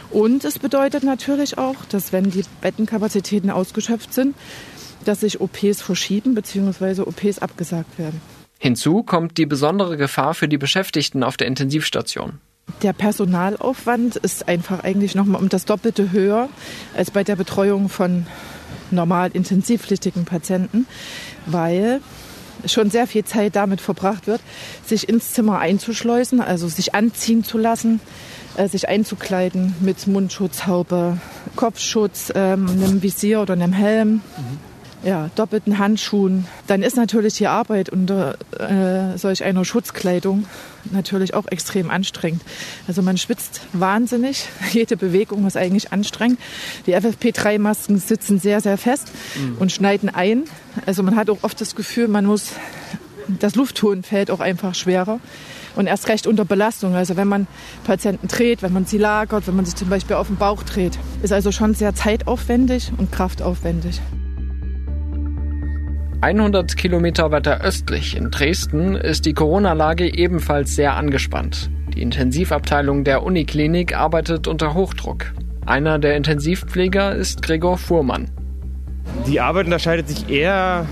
Und 0.10 0.46
es 0.46 0.60
bedeutet 0.60 1.04
natürlich 1.04 1.58
auch, 1.58 1.76
dass 1.90 2.14
wenn 2.14 2.30
die 2.30 2.46
Bettenkapazitäten 2.62 3.50
ausgeschöpft 3.50 4.14
sind, 4.14 4.36
dass 5.04 5.22
sich 5.22 5.42
OPs 5.42 5.82
verschieben 5.82 6.36
bzw. 6.36 7.02
OPs 7.02 7.40
abgesagt 7.40 7.98
werden. 7.98 8.22
Hinzu 8.64 9.04
kommt 9.04 9.38
die 9.38 9.46
besondere 9.46 9.98
Gefahr 9.98 10.34
für 10.34 10.48
die 10.48 10.58
Beschäftigten 10.58 11.22
auf 11.22 11.36
der 11.36 11.48
Intensivstation. 11.48 12.40
Der 12.82 12.94
Personalaufwand 12.94 14.16
ist 14.16 14.48
einfach 14.48 14.86
eigentlich 14.86 15.16
nochmal 15.16 15.42
um 15.42 15.50
das 15.50 15.66
Doppelte 15.66 16.14
höher 16.14 16.48
als 16.96 17.12
bei 17.12 17.26
der 17.26 17.36
Betreuung 17.36 17.90
von 17.90 18.26
normal 18.90 19.32
intensivpflichtigen 19.34 20.24
Patienten, 20.24 20.88
weil 21.46 22.00
schon 22.66 22.90
sehr 22.90 23.06
viel 23.06 23.26
Zeit 23.26 23.58
damit 23.58 23.82
verbracht 23.82 24.28
wird, 24.28 24.40
sich 24.86 25.10
ins 25.10 25.34
Zimmer 25.34 25.60
einzuschleusen, 25.60 26.40
also 26.40 26.70
sich 26.70 26.96
anziehen 26.96 27.44
zu 27.44 27.58
lassen, 27.58 28.00
äh, 28.56 28.70
sich 28.70 28.88
einzukleiden 28.88 29.76
mit 29.82 30.08
Mundschutz, 30.08 30.68
Haube, 30.68 31.18
Kopfschutz, 31.58 32.32
ähm, 32.34 32.70
einem 32.70 33.04
Visier 33.04 33.42
oder 33.42 33.56
einem 33.56 33.74
Helm. 33.74 34.22
Ja, 35.04 35.30
doppelten 35.36 35.80
Handschuhen. 35.80 36.48
Dann 36.68 36.82
ist 36.82 36.96
natürlich 36.96 37.36
die 37.36 37.48
Arbeit 37.48 37.90
unter 37.90 38.38
äh, 38.58 39.18
solch 39.18 39.44
einer 39.44 39.66
Schutzkleidung 39.66 40.46
natürlich 40.92 41.34
auch 41.34 41.46
extrem 41.48 41.90
anstrengend. 41.90 42.42
Also 42.88 43.02
man 43.02 43.18
schwitzt 43.18 43.62
wahnsinnig. 43.74 44.48
Jede 44.72 44.98
Bewegung 44.98 45.46
ist 45.46 45.58
eigentlich 45.58 45.92
anstrengend. 45.92 46.40
Die 46.88 46.96
FFP3-Masken 46.96 47.98
sitzen 48.00 48.40
sehr, 48.40 48.62
sehr 48.62 48.78
fest 48.78 49.12
mhm. 49.36 49.58
und 49.58 49.72
schneiden 49.72 50.10
ein. 50.10 50.44
Also 50.86 51.04
man 51.04 51.16
hat 51.16 51.30
auch 51.30 51.40
oft 51.44 51.60
das 51.60 51.76
Gefühl, 51.76 52.08
man 52.08 52.26
muss, 52.26 52.54
das 53.28 53.56
Luftholen 53.56 54.04
fällt 54.04 54.32
auch 54.32 54.40
einfach 54.40 54.74
schwerer. 54.74 55.20
Und 55.76 55.88
erst 55.88 56.08
recht 56.08 56.28
unter 56.28 56.46
Belastung. 56.46 56.96
Also 56.96 57.18
wenn 57.18 57.28
man 57.28 57.48
Patienten 57.84 58.28
dreht, 58.28 58.62
wenn 58.62 58.74
man 58.74 58.86
sie 58.86 59.00
lagert, 59.00 59.48
wenn 59.48 59.56
man 59.56 59.66
sich 59.66 59.76
zum 59.76 59.90
Beispiel 59.90 60.16
auf 60.16 60.28
den 60.28 60.38
Bauch 60.38 60.64
dreht. 60.64 60.98
Ist 61.24 61.34
also 61.34 61.52
schon 61.52 61.74
sehr 61.74 61.96
zeitaufwendig 61.96 62.92
und 62.98 63.12
kraftaufwendig. 63.12 64.00
100 66.24 66.78
Kilometer 66.78 67.32
weiter 67.32 67.60
östlich 67.60 68.16
in 68.16 68.32
Dresden 68.32 68.96
ist 68.96 69.26
die 69.26 69.34
Corona-Lage 69.34 70.18
ebenfalls 70.18 70.74
sehr 70.74 70.96
angespannt. 70.96 71.70
Die 71.94 72.02
Intensivabteilung 72.02 73.04
der 73.04 73.24
Uniklinik 73.24 73.94
arbeitet 73.94 74.48
unter 74.48 74.74
Hochdruck. 74.74 75.34
Einer 75.66 76.00
der 76.00 76.16
Intensivpfleger 76.16 77.14
ist 77.14 77.42
Gregor 77.42 77.78
Fuhrmann. 77.78 78.32
Die 79.28 79.42
Arbeit 79.42 79.66
unterscheidet 79.66 80.08
sich 80.08 80.30
eher 80.30 80.86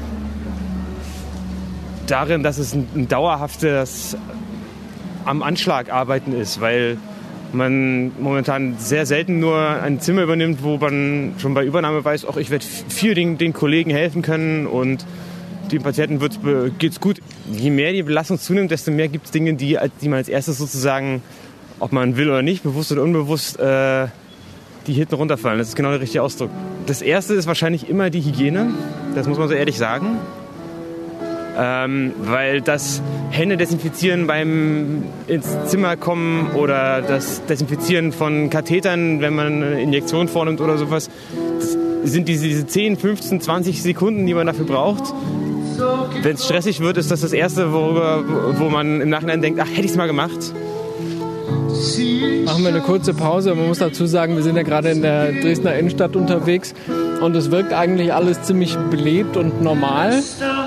darin, 2.07 2.43
dass 2.43 2.57
es 2.57 2.73
ein, 2.73 3.07
dauerhaftes 3.07 4.17
am 5.23 5.43
Anschlag 5.43 5.93
arbeiten 5.93 6.33
ist, 6.33 6.59
weil 6.59 6.97
man 7.53 8.11
momentan 8.19 8.75
sehr 8.77 9.05
selten 9.05 9.39
nur 9.39 9.57
ein 9.57 9.99
Zimmer 9.99 10.23
übernimmt, 10.23 10.63
wo 10.63 10.77
man 10.77 11.33
schon 11.37 11.53
bei 11.53 11.65
Übernahme 11.65 12.03
weiß, 12.03 12.25
auch 12.25 12.37
ich 12.37 12.49
werde 12.49 12.65
viel 12.65 13.13
den, 13.13 13.37
den 13.37 13.53
Kollegen 13.53 13.91
helfen 13.91 14.21
können 14.21 14.67
und 14.67 15.05
dem 15.71 15.83
Patienten 15.83 16.19
geht 16.77 16.91
es 16.91 16.99
gut. 16.99 17.19
Je 17.51 17.69
mehr 17.69 17.93
die 17.93 18.03
Belastung 18.03 18.37
zunimmt, 18.39 18.71
desto 18.71 18.91
mehr 18.91 19.07
gibt 19.07 19.25
es 19.25 19.31
Dinge, 19.31 19.53
die, 19.53 19.77
die 20.01 20.09
man 20.09 20.17
als 20.17 20.29
erstes 20.29 20.57
sozusagen, 20.57 21.21
ob 21.79 21.91
man 21.91 22.17
will 22.17 22.29
oder 22.29 22.41
nicht, 22.41 22.63
bewusst 22.63 22.91
oder 22.91 23.03
unbewusst, 23.03 23.59
äh, 23.59 24.07
die 24.87 24.93
hinten 24.93 25.15
runterfallen. 25.15 25.59
Das 25.59 25.69
ist 25.69 25.75
genau 25.75 25.91
der 25.91 26.01
richtige 26.01 26.23
Ausdruck. 26.23 26.49
Das 26.87 27.01
erste 27.01 27.33
ist 27.35 27.47
wahrscheinlich 27.47 27.89
immer 27.89 28.09
die 28.09 28.21
Hygiene. 28.21 28.73
Das 29.15 29.27
muss 29.27 29.37
man 29.37 29.47
so 29.47 29.53
ehrlich 29.53 29.77
sagen. 29.77 30.17
Ähm, 31.57 32.13
weil 32.23 32.61
das 32.61 33.01
Hände 33.29 33.57
desinfizieren 33.57 34.25
beim 34.25 35.03
ins 35.27 35.47
Zimmer 35.65 35.97
kommen 35.97 36.51
oder 36.55 37.01
das 37.01 37.45
Desinfizieren 37.45 38.13
von 38.13 38.49
Kathetern, 38.49 39.19
wenn 39.19 39.35
man 39.35 39.47
eine 39.47 39.81
Injektion 39.81 40.27
vornimmt 40.27 40.61
oder 40.61 40.77
sowas, 40.77 41.09
sind 42.03 42.27
diese, 42.27 42.47
diese 42.47 42.65
10, 42.65 42.97
15, 42.97 43.41
20 43.41 43.83
Sekunden, 43.83 44.25
die 44.25 44.33
man 44.33 44.47
dafür 44.47 44.65
braucht, 44.65 45.13
wenn 46.21 46.35
es 46.35 46.45
stressig 46.45 46.79
wird, 46.79 46.97
ist 46.97 47.11
das 47.11 47.21
das 47.21 47.33
Erste, 47.33 47.73
worüber, 47.73 48.23
wo 48.57 48.69
man 48.69 49.01
im 49.01 49.09
Nachhinein 49.09 49.41
denkt, 49.41 49.59
ach, 49.59 49.69
hätte 49.69 49.81
ich 49.81 49.91
es 49.91 49.97
mal 49.97 50.07
gemacht. 50.07 50.53
Machen 52.45 52.63
wir 52.63 52.69
eine 52.69 52.81
kurze 52.81 53.13
Pause. 53.13 53.55
Man 53.55 53.67
muss 53.67 53.79
dazu 53.79 54.05
sagen, 54.05 54.35
wir 54.35 54.43
sind 54.43 54.55
ja 54.55 54.63
gerade 54.63 54.89
in 54.89 55.01
der 55.01 55.31
Dresdner 55.31 55.73
Innenstadt 55.75 56.15
unterwegs 56.15 56.75
und 57.21 57.35
es 57.35 57.49
wirkt 57.49 57.73
eigentlich 57.73 58.13
alles 58.13 58.43
ziemlich 58.43 58.75
belebt 58.91 59.37
und 59.37 59.63
normal. 59.63 60.21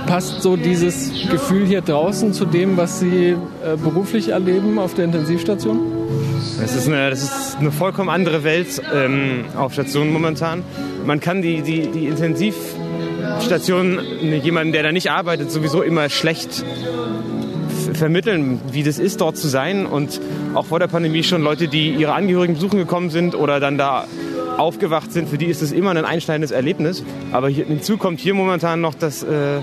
Passt 0.07 0.43
so 0.43 0.57
dieses 0.57 1.29
Gefühl 1.31 1.67
hier 1.67 1.81
draußen 1.81 2.33
zu 2.33 2.45
dem, 2.45 2.77
was 2.77 3.01
Sie 3.01 3.31
äh, 3.31 3.37
beruflich 3.77 4.29
erleben 4.29 4.79
auf 4.79 4.95
der 4.95 5.07
Intensivstation? 5.07 5.81
Das 6.61 6.75
ist 6.77 6.87
eine, 6.87 7.11
das 7.11 7.23
ist 7.23 7.57
eine 7.59 7.73
vollkommen 7.73 8.11
andere 8.11 8.45
Welt 8.45 8.81
ähm, 8.95 9.45
auf 9.57 9.73
Stationen 9.73 10.13
momentan. 10.13 10.63
Man 11.07 11.21
kann 11.21 11.43
die, 11.43 11.63
die, 11.63 11.89
die 11.89 12.07
Intensiv 12.07 12.55
Station 13.41 13.99
jemanden, 14.21 14.73
der 14.73 14.83
da 14.83 14.93
nicht 14.93 15.11
arbeitet, 15.11 15.51
sowieso 15.51 15.83
immer 15.83 16.09
schlecht 16.09 16.65
vermitteln, 17.95 18.61
wie 18.73 18.83
das 18.83 18.99
ist, 18.99 19.21
dort 19.21 19.37
zu 19.37 19.49
sein. 19.49 19.87
Und 19.87 20.21
auch 20.55 20.67
vor 20.67 20.79
der 20.79 20.89
Pandemie 20.89 21.23
schon 21.23 21.43
Leute, 21.43 21.69
die 21.69 21.91
ihre 21.91 22.13
Angehörigen 22.13 22.55
besuchen 22.55 22.79
gekommen 22.79 23.11
sind 23.11 23.35
oder 23.35 23.61
dann 23.61 23.79
da 23.79 24.07
aufgewacht 24.57 25.13
sind, 25.13 25.29
für 25.29 25.39
die 25.39 25.47
ist 25.47 25.63
das 25.63 25.73
immer 25.73 25.91
ein 25.91 26.05
einschneidendes 26.05 26.51
Erlebnis. 26.51 27.05
Aber 27.33 27.49
hier, 27.49 27.65
hinzu 27.67 27.97
kommt 27.97 28.21
hier 28.21 28.35
momentan 28.35 28.81
noch, 28.81 28.95
dass 28.95 29.23
äh, 29.23 29.61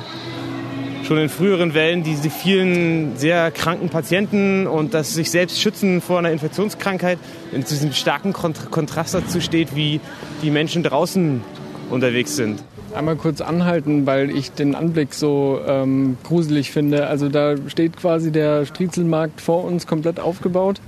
schon 1.12 1.20
in 1.20 1.28
früheren 1.28 1.74
Wellen 1.74 2.04
diese 2.04 2.30
vielen 2.30 3.18
sehr 3.18 3.52
kranken 3.52 3.90
Patienten 3.90 4.66
und 4.66 4.94
das 4.94 5.14
sich 5.14 5.30
selbst 5.30 5.60
schützen 5.60 6.00
vor 6.00 6.20
einer 6.20 6.32
Infektionskrankheit 6.32 7.20
in 7.52 7.66
diesem 7.66 7.92
starken 7.92 8.32
Kontrast 8.32 9.14
dazu 9.14 9.42
steht, 9.42 9.76
wie 9.76 10.00
die 10.42 10.50
Menschen 10.50 10.84
draußen 10.84 11.42
unterwegs 11.90 12.38
sind 12.38 12.64
einmal 12.94 13.16
kurz 13.16 13.40
anhalten, 13.42 14.06
weil 14.06 14.30
ich 14.30 14.52
den 14.52 14.76
Anblick 14.76 15.14
so 15.14 15.60
ähm, 15.66 16.18
gruselig 16.24 16.72
finde. 16.72 17.08
Also 17.08 17.30
da 17.30 17.56
steht 17.68 17.96
quasi 17.96 18.32
der 18.32 18.66
Striezelmarkt 18.66 19.40
vor 19.40 19.64
uns 19.64 19.88
komplett 19.88 20.20
aufgebaut. 20.20 20.82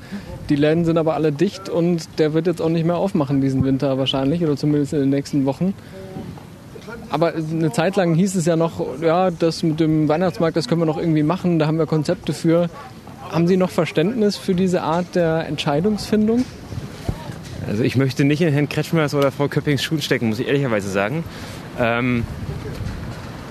Die 0.49 0.55
Läden 0.55 0.83
sind 0.83 0.97
aber 0.97 1.13
alle 1.13 1.31
dicht 1.31 1.69
und 1.69 2.07
der 2.19 2.33
wird 2.33 2.47
jetzt 2.47 2.61
auch 2.61 2.69
nicht 2.69 2.85
mehr 2.85 2.97
aufmachen 2.97 3.39
diesen 3.39 3.63
Winter 3.63 3.97
wahrscheinlich 3.97 4.43
oder 4.43 4.57
zumindest 4.57 4.93
in 4.93 4.99
den 4.99 5.09
nächsten 5.09 5.45
Wochen. 5.45 5.73
Aber 7.09 7.33
eine 7.33 7.71
Zeit 7.71 7.95
lang 7.95 8.15
hieß 8.15 8.35
es 8.35 8.45
ja 8.45 8.55
noch, 8.55 9.01
ja, 9.01 9.31
das 9.31 9.63
mit 9.63 9.79
dem 9.79 10.07
Weihnachtsmarkt, 10.07 10.57
das 10.57 10.67
können 10.67 10.81
wir 10.81 10.85
noch 10.85 10.97
irgendwie 10.97 11.23
machen, 11.23 11.59
da 11.59 11.67
haben 11.67 11.77
wir 11.77 11.85
Konzepte 11.85 12.33
für. 12.33 12.69
Haben 13.29 13.47
Sie 13.47 13.57
noch 13.57 13.69
Verständnis 13.69 14.37
für 14.37 14.53
diese 14.53 14.81
Art 14.81 15.15
der 15.15 15.47
Entscheidungsfindung? 15.47 16.45
Also 17.67 17.83
ich 17.83 17.95
möchte 17.95 18.25
nicht 18.25 18.41
in 18.41 18.51
Herrn 18.51 18.69
Kretschmers 18.69 19.15
oder 19.15 19.31
Frau 19.31 19.47
Köppings 19.47 19.81
Schuhen 19.81 20.01
stecken, 20.01 20.29
muss 20.29 20.39
ich 20.39 20.47
ehrlicherweise 20.47 20.89
sagen. 20.89 21.23
Ähm, 21.79 22.25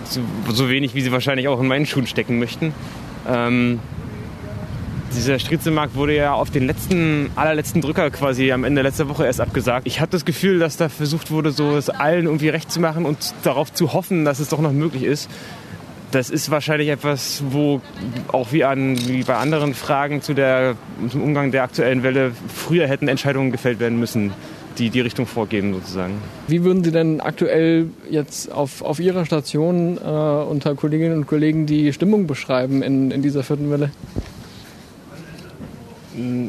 so, 0.04 0.21
so, 0.52 0.68
wenig, 0.68 0.94
wie 0.94 1.00
sie 1.00 1.11
wahrscheinlich 1.11 1.49
auch 1.49 1.61
in 1.61 1.66
meinen 1.66 1.87
Schuhen 1.87 2.06
stecken 2.06 2.38
möchten. 2.38 2.75
Ähm, 3.28 3.80
dieser 5.14 5.38
Striezelmarkt 5.38 5.95
wurde 5.95 6.16
ja 6.16 6.33
auf 6.33 6.50
den 6.50 6.66
letzten, 6.66 7.31
allerletzten 7.37 7.81
Drücker 7.81 8.11
quasi 8.11 8.52
am 8.52 8.64
Ende 8.64 8.83
letzter 8.83 9.09
Woche 9.09 9.25
erst 9.26 9.40
abgesagt. 9.40 9.87
Ich 9.87 10.00
hatte 10.00 10.12
das 10.12 10.25
Gefühl, 10.25 10.59
dass 10.59 10.76
da 10.76 10.88
versucht 10.88 11.31
wurde, 11.31 11.50
so 11.52 11.76
es 11.76 11.90
allen 11.90 12.26
irgendwie 12.26 12.49
recht 12.49 12.71
zu 12.71 12.81
machen 12.81 13.04
und 13.04 13.35
darauf 13.42 13.73
zu 13.73 13.92
hoffen, 13.92 14.25
dass 14.25 14.38
es 14.38 14.49
doch 14.49 14.61
noch 14.61 14.73
möglich 14.73 15.02
ist. 15.02 15.31
Das 16.11 16.28
ist 16.28 16.50
wahrscheinlich 16.50 16.88
etwas, 16.88 17.42
wo 17.49 17.81
auch 18.28 18.52
wie, 18.52 18.64
an, 18.64 18.99
wie 19.09 19.23
bei 19.23 19.37
anderen 19.37 19.73
Fragen 19.73 20.21
zu 20.21 20.35
der, 20.35 20.76
zum 21.09 21.23
Umgang 21.23 21.52
der 21.52 21.62
aktuellen 21.62 22.02
Welle 22.02 22.33
früher 22.54 22.87
hätten 22.87 23.09
Entscheidungen 23.09 23.50
gefällt 23.50 23.81
werden 23.81 23.99
müssen 23.99 24.33
die 24.78 24.90
die 24.90 25.00
Richtung 25.00 25.26
vorgeben 25.26 25.75
sozusagen. 25.75 26.14
Wie 26.49 26.64
würden 26.64 26.85
Sie 26.85 26.92
denn 26.92 27.21
aktuell 27.21 27.88
jetzt 28.11 28.50
auf, 28.50 28.83
auf 28.83 29.00
Ihrer 29.00 29.25
Station 29.26 29.99
äh, 29.99 30.00
unter 30.00 30.75
Kolleginnen 30.75 31.19
und 31.19 31.26
Kollegen 31.26 31.66
die 31.66 31.92
Stimmung 31.92 32.26
beschreiben 32.26 32.83
in, 32.83 33.11
in 33.11 33.23
dieser 33.23 33.42
vierten 33.42 33.71
Welle? 33.71 33.90
Mm, 36.14 36.49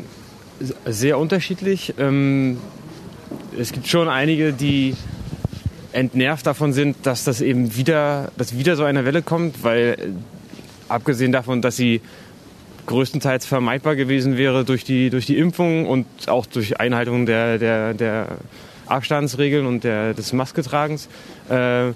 sehr 0.86 1.17
unterschiedlich. 1.17 1.93
Ähm, 1.98 2.58
es 3.58 3.72
gibt 3.72 3.88
schon 3.88 4.10
einige, 4.10 4.53
die 4.53 4.96
entnervt 5.91 6.46
davon 6.46 6.74
sind, 6.74 6.98
dass 7.03 7.24
das 7.24 7.41
eben 7.41 7.75
wieder, 7.75 8.32
dass 8.38 8.58
wieder 8.58 8.75
so 8.75 8.84
eine 8.84 9.05
Welle 9.05 9.22
kommt, 9.22 9.63
weil 9.63 9.96
äh, 10.00 10.08
abgesehen 10.89 11.32
davon, 11.32 11.62
dass 11.62 11.75
sie 11.75 12.01
größtenteils 12.86 13.46
vermeidbar 13.46 13.96
gewesen 13.96 14.38
wäre 14.38 14.65
durch 14.65 14.84
die, 14.84 15.10
durch 15.10 15.25
die 15.25 15.38
Impfung 15.38 15.86
und 15.88 16.05
auch 16.27 16.46
durch 16.46 16.79
Einhaltung 16.79 17.25
der, 17.25 17.58
der, 17.58 17.93
der 17.93 18.27
Abstandsregeln 18.88 19.65
und 19.65 19.84
der, 19.84 20.13
des 20.13 20.34
Masketragens. 20.34 21.08
Äh, 21.50 21.91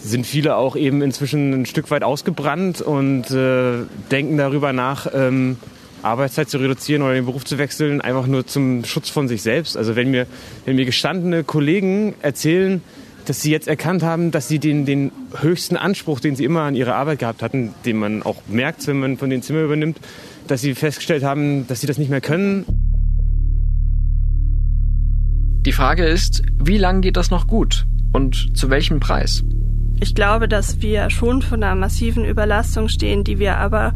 sind 0.00 0.26
viele 0.26 0.54
auch 0.54 0.76
eben 0.76 1.02
inzwischen 1.02 1.52
ein 1.52 1.66
Stück 1.66 1.90
weit 1.90 2.04
ausgebrannt 2.04 2.80
und 2.80 3.30
äh, 3.32 3.84
denken 4.12 4.36
darüber 4.36 4.72
nach, 4.72 5.08
ähm, 5.12 5.56
Arbeitszeit 6.02 6.48
zu 6.48 6.58
reduzieren 6.58 7.02
oder 7.02 7.14
den 7.14 7.26
Beruf 7.26 7.44
zu 7.44 7.58
wechseln, 7.58 8.00
einfach 8.00 8.26
nur 8.26 8.46
zum 8.46 8.84
Schutz 8.84 9.08
von 9.08 9.28
sich 9.28 9.42
selbst. 9.42 9.76
Also 9.76 9.96
wenn 9.96 10.10
mir, 10.10 10.26
wenn 10.64 10.76
mir 10.76 10.84
gestandene 10.84 11.44
Kollegen 11.44 12.14
erzählen, 12.22 12.82
dass 13.26 13.42
sie 13.42 13.50
jetzt 13.50 13.68
erkannt 13.68 14.02
haben, 14.02 14.30
dass 14.30 14.48
sie 14.48 14.58
den, 14.58 14.86
den 14.86 15.12
höchsten 15.40 15.76
Anspruch, 15.76 16.20
den 16.20 16.34
sie 16.34 16.44
immer 16.44 16.62
an 16.62 16.74
ihre 16.74 16.94
Arbeit 16.94 17.18
gehabt 17.18 17.42
hatten, 17.42 17.74
den 17.84 17.98
man 17.98 18.22
auch 18.22 18.42
merkt, 18.48 18.86
wenn 18.86 18.98
man 18.98 19.18
von 19.18 19.28
den 19.28 19.42
Zimmer 19.42 19.62
übernimmt, 19.62 19.98
dass 20.46 20.62
sie 20.62 20.74
festgestellt 20.74 21.22
haben, 21.22 21.66
dass 21.66 21.80
sie 21.80 21.86
das 21.86 21.98
nicht 21.98 22.10
mehr 22.10 22.22
können. 22.22 22.64
Die 25.66 25.72
Frage 25.72 26.06
ist, 26.06 26.42
wie 26.58 26.78
lange 26.78 27.02
geht 27.02 27.18
das 27.18 27.30
noch 27.30 27.46
gut 27.46 27.84
und 28.12 28.56
zu 28.56 28.70
welchem 28.70 29.00
Preis? 29.00 29.44
Ich 30.00 30.14
glaube, 30.14 30.48
dass 30.48 30.80
wir 30.80 31.10
schon 31.10 31.42
vor 31.42 31.56
einer 31.56 31.74
massiven 31.74 32.24
Überlastung 32.24 32.88
stehen, 32.88 33.24
die 33.24 33.38
wir 33.38 33.58
aber, 33.58 33.92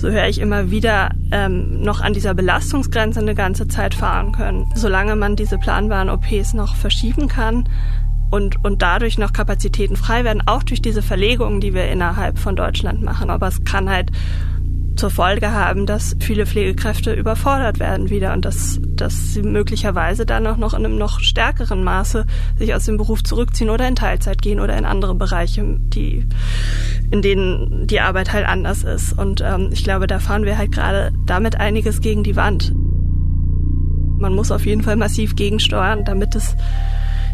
so 0.00 0.08
höre 0.10 0.28
ich 0.28 0.40
immer 0.40 0.70
wieder, 0.70 1.10
ähm, 1.32 1.82
noch 1.82 2.00
an 2.00 2.12
dieser 2.12 2.34
Belastungsgrenze 2.34 3.20
eine 3.20 3.34
ganze 3.34 3.68
Zeit 3.68 3.94
fahren 3.94 4.32
können. 4.32 4.66
Solange 4.74 5.16
man 5.16 5.36
diese 5.36 5.58
planbaren 5.58 6.08
OPs 6.08 6.54
noch 6.54 6.76
verschieben 6.76 7.28
kann, 7.28 7.68
und, 8.30 8.62
und 8.64 8.82
dadurch 8.82 9.18
noch 9.18 9.32
Kapazitäten 9.32 9.96
frei 9.96 10.24
werden, 10.24 10.42
auch 10.46 10.62
durch 10.62 10.82
diese 10.82 11.02
Verlegungen, 11.02 11.60
die 11.60 11.74
wir 11.74 11.88
innerhalb 11.88 12.38
von 12.38 12.56
Deutschland 12.56 13.02
machen. 13.02 13.30
Aber 13.30 13.48
es 13.48 13.64
kann 13.64 13.88
halt 13.88 14.10
zur 14.98 15.10
Folge 15.10 15.52
haben, 15.52 15.86
dass 15.86 16.16
viele 16.20 16.46
Pflegekräfte 16.46 17.12
überfordert 17.12 17.78
werden 17.78 18.10
wieder 18.10 18.32
und 18.32 18.44
das 18.44 18.80
dass 19.00 19.32
sie 19.32 19.42
möglicherweise 19.42 20.26
dann 20.26 20.46
auch 20.46 20.56
noch 20.56 20.74
in 20.74 20.84
einem 20.84 20.98
noch 20.98 21.20
stärkeren 21.20 21.84
Maße 21.84 22.26
sich 22.56 22.74
aus 22.74 22.84
dem 22.84 22.96
Beruf 22.96 23.22
zurückziehen 23.22 23.70
oder 23.70 23.86
in 23.86 23.96
Teilzeit 23.96 24.42
gehen 24.42 24.60
oder 24.60 24.76
in 24.76 24.84
andere 24.84 25.14
Bereiche, 25.14 25.76
die, 25.78 26.26
in 27.10 27.22
denen 27.22 27.86
die 27.86 28.00
Arbeit 28.00 28.32
halt 28.32 28.46
anders 28.46 28.82
ist. 28.82 29.12
Und 29.12 29.40
ähm, 29.40 29.70
ich 29.72 29.84
glaube, 29.84 30.06
da 30.06 30.18
fahren 30.18 30.44
wir 30.44 30.58
halt 30.58 30.72
gerade 30.72 31.12
damit 31.26 31.58
einiges 31.58 32.00
gegen 32.00 32.24
die 32.24 32.36
Wand. 32.36 32.72
Man 34.18 34.34
muss 34.34 34.50
auf 34.50 34.66
jeden 34.66 34.82
Fall 34.82 34.96
massiv 34.96 35.36
gegensteuern, 35.36 36.04
damit 36.04 36.34
es, 36.34 36.56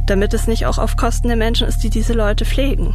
damit 0.07 0.35
es 0.35 0.47
nicht 0.47 0.67
auch 0.67 0.79
auf 0.79 0.97
Kosten 0.97 1.29
der 1.29 1.37
Menschen 1.37 1.67
ist, 1.67 1.79
die 1.79 1.91
diese 1.91 2.13
Leute 2.13 2.45
pflegen. 2.45 2.95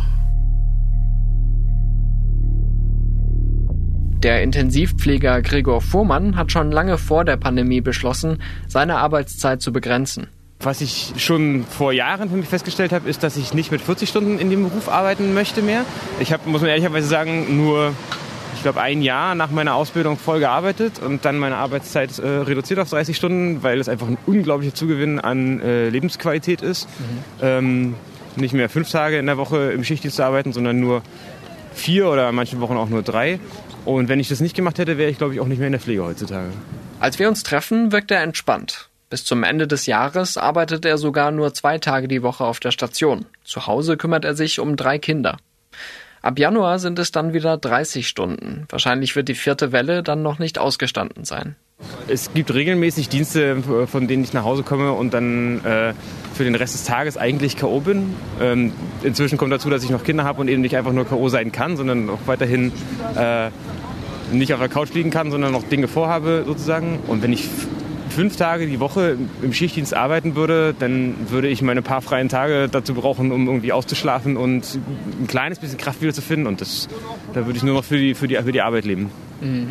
Der 4.24 4.44
Intensivpfleger 4.44 5.42
Gregor 5.42 5.80
Fuhrmann 5.80 6.36
hat 6.36 6.52
schon 6.52 6.74
lange 6.74 6.98
vor 6.98 7.24
der 7.24 7.38
Pandemie 7.38 7.80
beschlossen, 7.80 8.42
seine 8.68 8.98
Arbeitszeit 8.98 9.62
zu 9.62 9.72
begrenzen. 9.72 10.28
Was 10.60 10.82
ich 10.82 11.14
schon 11.16 11.64
vor 11.64 11.94
Jahren 11.94 12.30
für 12.30 12.36
mich 12.36 12.50
festgestellt 12.50 12.92
habe, 12.92 13.10
ist, 13.10 13.24
dass 13.24 13.38
ich 13.38 13.54
nicht 13.54 13.72
mit 13.72 13.80
40 13.80 14.10
Stunden 14.10 14.38
in 14.38 14.50
dem 14.50 14.68
Beruf 14.68 14.90
arbeiten 14.90 15.34
möchte 15.34 15.62
mehr. 15.62 15.86
Ich 16.20 16.34
habe, 16.34 16.50
muss 16.50 16.60
man 16.60 16.70
ehrlicherweise 16.70 17.08
sagen, 17.08 17.56
nur, 17.56 17.94
ich 18.56 18.62
glaube, 18.62 18.82
ein 18.82 19.02
Jahr 19.02 19.36
nach 19.36 19.52
meiner 19.52 19.76
Ausbildung 19.76 20.18
voll 20.18 20.42
gearbeitet 20.42 21.00
und 21.00 21.24
dann 21.24 21.40
meine 21.40 21.56
Arbeitszeit 21.56 22.20
äh, 22.20 22.28
reduziert 22.28 22.82
auf 22.82 22.90
30 22.90 23.16
Stunden, 23.16 23.64
weil 23.64 23.80
es 23.80 23.88
einfach 23.88 24.10
ein 24.10 24.18
unglaublicher 24.26 24.76
Zugewinn 24.76 25.22
an 25.22 25.62
äh, 25.62 25.88
Lebensqualität 25.88 26.62
ist. 26.62 26.90
Mhm. 26.90 27.24
Ähm, 27.42 27.96
nicht 28.36 28.54
mehr 28.54 28.68
fünf 28.68 28.92
Tage 28.92 29.18
in 29.18 29.28
der 29.28 29.38
Woche 29.38 29.72
im 29.72 29.86
Schichtdienst 29.86 30.18
zu 30.18 30.24
arbeiten, 30.26 30.52
sondern 30.52 30.82
nur 30.82 31.04
vier 31.74 32.10
oder 32.10 32.28
in 32.28 32.36
manchen 32.36 32.60
Wochen 32.60 32.76
auch 32.76 32.90
nur 32.90 33.02
drei. 33.02 33.40
Und 33.86 34.10
wenn 34.10 34.20
ich 34.20 34.30
das 34.30 34.40
nicht 34.40 34.56
gemacht 34.56 34.78
hätte, 34.78 34.98
wäre 34.98 35.10
ich, 35.10 35.18
glaube 35.18 35.34
ich, 35.34 35.40
auch 35.40 35.48
nicht 35.48 35.60
mehr 35.60 35.68
in 35.68 35.74
der 35.74 35.82
Pflege 35.82 36.04
heutzutage. 36.04 36.52
Als 37.00 37.18
wir 37.18 37.28
uns 37.30 37.44
treffen, 37.44 37.92
wirkt 37.92 38.12
er 38.12 38.22
entspannt. 38.22 38.90
Bis 39.10 39.26
zum 39.26 39.44
Ende 39.44 39.68
des 39.68 39.86
Jahres 39.88 40.38
arbeitet 40.38 40.86
er 40.86 40.98
sogar 40.98 41.32
nur 41.32 41.54
zwei 41.54 41.80
Tage 41.80 42.08
die 42.08 42.22
Woche 42.22 42.44
auf 42.44 42.60
der 42.60 42.72
Station. 42.72 43.26
Zu 43.44 43.66
Hause 43.66 43.98
kümmert 43.98 44.26
er 44.26 44.36
sich 44.36 44.60
um 44.60 44.76
drei 44.76 45.00
Kinder. 45.00 45.38
Ab 46.22 46.38
Januar 46.38 46.80
sind 46.80 47.00
es 47.00 47.12
dann 47.12 47.34
wieder 47.34 47.58
30 47.58 48.08
Stunden. 48.08 48.66
Wahrscheinlich 48.70 49.16
wird 49.16 49.30
die 49.30 49.36
vierte 49.36 49.72
Welle 49.72 50.04
dann 50.04 50.22
noch 50.22 50.38
nicht 50.38 50.60
ausgestanden 50.60 51.24
sein. 51.24 51.56
Es 52.08 52.34
gibt 52.34 52.54
regelmäßig 52.54 53.10
Dienste, 53.10 53.62
von 53.88 54.08
denen 54.08 54.24
ich 54.24 54.34
nach 54.34 54.44
Hause 54.44 54.64
komme 54.64 54.94
und 54.94 55.14
dann 55.14 55.64
äh, 55.64 55.94
für 56.34 56.44
den 56.44 56.56
Rest 56.56 56.74
des 56.74 56.84
Tages 56.84 57.18
eigentlich 57.18 57.56
K.O. 57.56 57.82
bin. 57.82 58.16
Ähm, 58.42 58.74
inzwischen 59.04 59.38
kommt 59.38 59.52
dazu, 59.54 59.70
dass 59.70 59.84
ich 59.84 59.90
noch 59.90 60.04
Kinder 60.04 60.24
habe 60.24 60.42
und 60.42 60.48
eben 60.48 60.62
nicht 60.62 60.76
einfach 60.76 60.92
nur 60.92 61.06
K.O. 61.06 61.30
sein 61.30 61.52
kann, 61.52 61.78
sondern 61.78 62.10
auch 62.10 62.20
weiterhin 62.26 62.72
äh, 63.16 63.50
nicht 64.32 64.54
auf 64.54 64.60
der 64.60 64.70
Couch 64.70 64.94
liegen 64.94 65.10
kann, 65.10 65.32
sondern 65.32 65.52
noch 65.52 65.64
Dinge 65.64 65.88
vorhabe 65.88 66.44
sozusagen. 66.46 67.00
Und 67.08 67.24
wenn 67.24 67.34
ich 67.34 67.48
fünf 68.10 68.36
Tage 68.36 68.68
die 68.68 68.80
Woche 68.80 69.18
im 69.42 69.54
Schichtdienst 69.54 69.94
arbeiten 69.94 70.36
würde, 70.36 70.76
dann 70.78 71.16
würde 71.30 71.48
ich 71.48 71.62
meine 71.62 71.82
paar 71.82 72.02
freien 72.02 72.28
Tage 72.28 72.68
dazu 72.70 72.94
brauchen, 72.94 73.32
um 73.32 73.48
irgendwie 73.48 73.72
auszuschlafen 73.72 74.36
und 74.36 74.80
ein 75.22 75.28
kleines 75.28 75.60
bisschen 75.60 75.78
Kraft 75.78 76.02
wieder 76.02 76.14
zu 76.14 76.22
finden. 76.22 76.48
Und 76.48 76.62
das, 76.62 76.90
da 77.34 77.46
würde 77.46 77.58
ich 77.58 77.64
nur 77.64 77.76
noch 77.76 77.84
für 77.84 77.98
die, 77.98 78.16
für 78.16 78.28
die, 78.28 78.36
für 78.36 78.52
die 78.52 78.62
Arbeit 78.62 78.86
leben. 78.86 79.12
Mhm. 79.42 79.70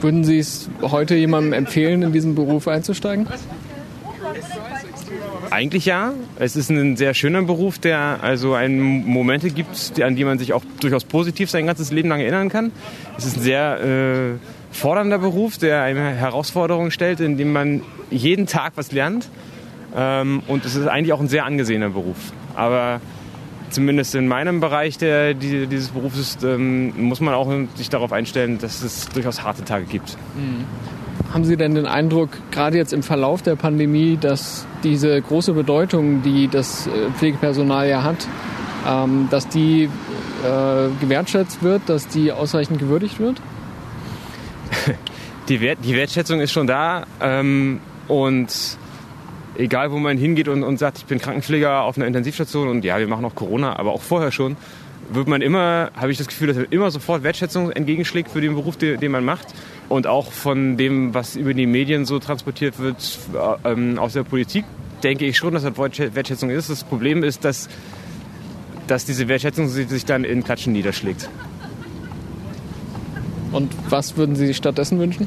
Würden 0.00 0.24
Sie 0.24 0.38
es 0.38 0.68
heute 0.80 1.16
jemandem 1.16 1.52
empfehlen, 1.52 2.02
in 2.02 2.12
diesen 2.12 2.34
Beruf 2.34 2.68
einzusteigen? 2.68 3.26
Eigentlich 5.50 5.86
ja. 5.86 6.12
Es 6.38 6.56
ist 6.56 6.70
ein 6.70 6.96
sehr 6.96 7.14
schöner 7.14 7.42
Beruf, 7.42 7.78
der 7.78 8.18
also 8.22 8.54
einen 8.54 9.06
Momente 9.06 9.50
gibt, 9.50 10.00
an 10.00 10.14
die 10.14 10.24
man 10.24 10.38
sich 10.38 10.52
auch 10.52 10.62
durchaus 10.80 11.04
positiv 11.04 11.50
sein 11.50 11.66
ganzes 11.66 11.90
Leben 11.90 12.08
lang 12.08 12.20
erinnern 12.20 12.48
kann. 12.48 12.72
Es 13.16 13.24
ist 13.24 13.38
ein 13.38 13.42
sehr 13.42 13.80
äh, 13.80 14.74
fordernder 14.74 15.18
Beruf, 15.18 15.58
der 15.58 15.82
eine 15.82 16.12
Herausforderung 16.14 16.90
stellt, 16.90 17.20
in 17.20 17.36
dem 17.36 17.52
man 17.52 17.82
jeden 18.10 18.46
Tag 18.46 18.72
was 18.76 18.92
lernt. 18.92 19.28
Ähm, 19.96 20.42
und 20.46 20.64
es 20.64 20.74
ist 20.74 20.86
eigentlich 20.86 21.12
auch 21.12 21.20
ein 21.20 21.28
sehr 21.28 21.44
angesehener 21.44 21.90
Beruf. 21.90 22.18
Aber 22.54 23.00
zumindest 23.70 24.14
in 24.14 24.28
meinem 24.28 24.60
Bereich 24.60 24.98
der, 24.98 25.34
die, 25.34 25.66
dieses 25.66 25.88
Berufs 25.88 26.38
ähm, 26.42 26.92
muss 26.96 27.20
man 27.20 27.34
auch 27.34 27.50
sich 27.74 27.88
darauf 27.90 28.12
einstellen, 28.12 28.58
dass 28.58 28.82
es 28.82 29.08
durchaus 29.08 29.42
harte 29.42 29.64
Tage 29.64 29.84
gibt. 29.84 30.16
Mhm. 30.36 30.64
Haben 31.32 31.44
Sie 31.44 31.56
denn 31.56 31.74
den 31.74 31.86
Eindruck, 31.86 32.30
gerade 32.50 32.78
jetzt 32.78 32.92
im 32.92 33.02
Verlauf 33.02 33.42
der 33.42 33.54
Pandemie, 33.54 34.16
dass 34.18 34.66
diese 34.82 35.20
große 35.20 35.52
Bedeutung, 35.52 36.22
die 36.22 36.48
das 36.48 36.86
äh, 36.86 37.10
Pflegepersonal 37.16 37.88
ja 37.88 38.02
hat, 38.02 38.26
ähm, 38.86 39.28
dass 39.30 39.48
die 39.48 39.84
äh, 39.84 40.88
gewertschätzt 41.00 41.62
wird, 41.62 41.82
dass 41.86 42.08
die 42.08 42.32
ausreichend 42.32 42.78
gewürdigt 42.78 43.18
wird? 43.18 43.40
Die, 45.48 45.62
Wert, 45.62 45.78
die 45.82 45.94
Wertschätzung 45.94 46.40
ist 46.40 46.52
schon 46.52 46.66
da 46.66 47.06
ähm, 47.22 47.80
und 48.06 48.77
egal 49.58 49.92
wo 49.92 49.98
man 49.98 50.16
hingeht 50.16 50.48
und, 50.48 50.62
und 50.62 50.78
sagt, 50.78 50.98
ich 50.98 51.04
bin 51.04 51.18
Krankenpfleger 51.18 51.82
auf 51.82 51.96
einer 51.96 52.06
Intensivstation 52.06 52.68
und 52.68 52.84
ja, 52.84 52.98
wir 52.98 53.08
machen 53.08 53.24
auch 53.24 53.34
Corona, 53.34 53.76
aber 53.76 53.92
auch 53.92 54.00
vorher 54.00 54.32
schon, 54.32 54.56
wird 55.10 55.26
man 55.26 55.42
immer, 55.42 55.90
habe 55.94 56.12
ich 56.12 56.18
das 56.18 56.28
Gefühl, 56.28 56.48
dass 56.48 56.56
man 56.56 56.66
immer 56.70 56.90
sofort 56.90 57.22
Wertschätzung 57.22 57.70
entgegenschlägt 57.70 58.30
für 58.30 58.40
den 58.40 58.54
Beruf, 58.54 58.76
den, 58.76 59.00
den 59.00 59.10
man 59.10 59.24
macht. 59.24 59.48
Und 59.88 60.06
auch 60.06 60.32
von 60.32 60.76
dem, 60.76 61.14
was 61.14 61.34
über 61.34 61.54
die 61.54 61.66
Medien 61.66 62.04
so 62.04 62.18
transportiert 62.18 62.78
wird 62.78 63.18
äh, 63.64 63.70
ähm, 63.72 63.98
aus 63.98 64.12
der 64.12 64.22
Politik, 64.22 64.64
denke 65.02 65.24
ich 65.24 65.36
schon, 65.36 65.54
dass 65.54 65.62
das 65.62 65.76
Wertschätzung 65.76 66.50
ist. 66.50 66.68
Das 66.68 66.84
Problem 66.84 67.22
ist, 67.22 67.44
dass, 67.44 67.68
dass 68.86 69.06
diese 69.06 69.28
Wertschätzung 69.28 69.68
sich 69.68 70.04
dann 70.04 70.24
in 70.24 70.44
Klatschen 70.44 70.72
niederschlägt. 70.72 71.30
Und 73.50 73.72
was 73.88 74.18
würden 74.18 74.36
Sie 74.36 74.52
stattdessen 74.52 74.98
wünschen? 74.98 75.26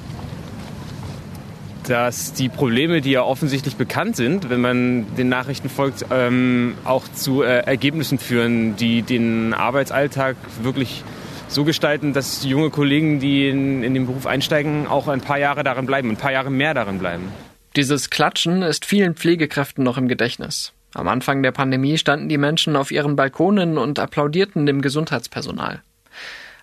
Dass 1.88 2.34
die 2.34 2.50
Probleme, 2.50 3.02
die 3.02 3.12
ja 3.12 3.24
offensichtlich 3.24 3.76
bekannt 3.76 4.16
sind, 4.16 4.50
wenn 4.50 4.62
man 4.62 5.16
den 5.16 5.30
Nachrichten 5.30 5.70
folgt, 5.70 6.06
ähm, 6.12 6.76
auch 6.84 7.04
zu 7.14 7.44
äh, 7.44 7.60
Ergebnissen 7.60 8.20
führen, 8.20 8.76
die 8.76 9.02
den 9.02 9.54
Arbeitsalltag 9.54 10.36
wirklich 10.62 11.04
so 11.48 11.64
gestalten, 11.64 12.14
dass 12.14 12.46
junge 12.46 12.70
Kollegen, 12.70 13.20
die 13.20 13.50
in, 13.50 13.84
in 13.84 13.94
den 13.94 14.06
Beruf 14.06 14.26
einsteigen, 14.26 14.88
auch 14.88 15.08
ein 15.08 15.22
paar 15.22 15.38
Jahre 15.38 15.64
darin 15.64 15.86
bleiben, 15.86 16.10
ein 16.10 16.18
paar 16.18 16.32
Jahre 16.32 16.50
mehr 16.50 16.74
darin 16.74 17.00
bleiben. 17.00 17.30
Dieses 17.76 18.10
Klatschen 18.10 18.62
ist 18.62 18.86
vielen 18.86 19.16
Pflegekräften 19.16 19.84
noch 19.84 19.98
im 19.98 20.08
Gedächtnis. 20.08 20.74
Am 20.94 21.08
Anfang 21.08 21.42
der 21.42 21.52
Pandemie 21.52 21.98
standen 21.98 22.28
die 22.28 22.38
Menschen 22.38 22.76
auf 22.76 22.92
ihren 22.92 23.16
Balkonen 23.16 23.78
und 23.78 23.98
applaudierten 23.98 24.66
dem 24.66 24.82
Gesundheitspersonal. 24.82 25.82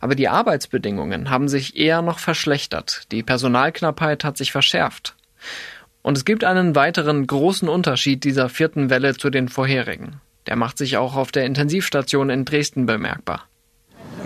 Aber 0.00 0.14
die 0.14 0.28
Arbeitsbedingungen 0.28 1.30
haben 1.30 1.48
sich 1.48 1.76
eher 1.76 2.02
noch 2.02 2.18
verschlechtert. 2.18 3.02
Die 3.10 3.22
Personalknappheit 3.22 4.24
hat 4.24 4.36
sich 4.36 4.52
verschärft. 4.52 5.16
Und 6.02 6.16
es 6.16 6.24
gibt 6.24 6.44
einen 6.44 6.74
weiteren 6.74 7.26
großen 7.26 7.68
Unterschied 7.68 8.24
dieser 8.24 8.48
vierten 8.48 8.90
Welle 8.90 9.16
zu 9.16 9.30
den 9.30 9.48
vorherigen. 9.48 10.20
Der 10.46 10.56
macht 10.56 10.78
sich 10.78 10.96
auch 10.96 11.16
auf 11.16 11.32
der 11.32 11.44
Intensivstation 11.44 12.30
in 12.30 12.44
Dresden 12.44 12.86
bemerkbar. 12.86 13.42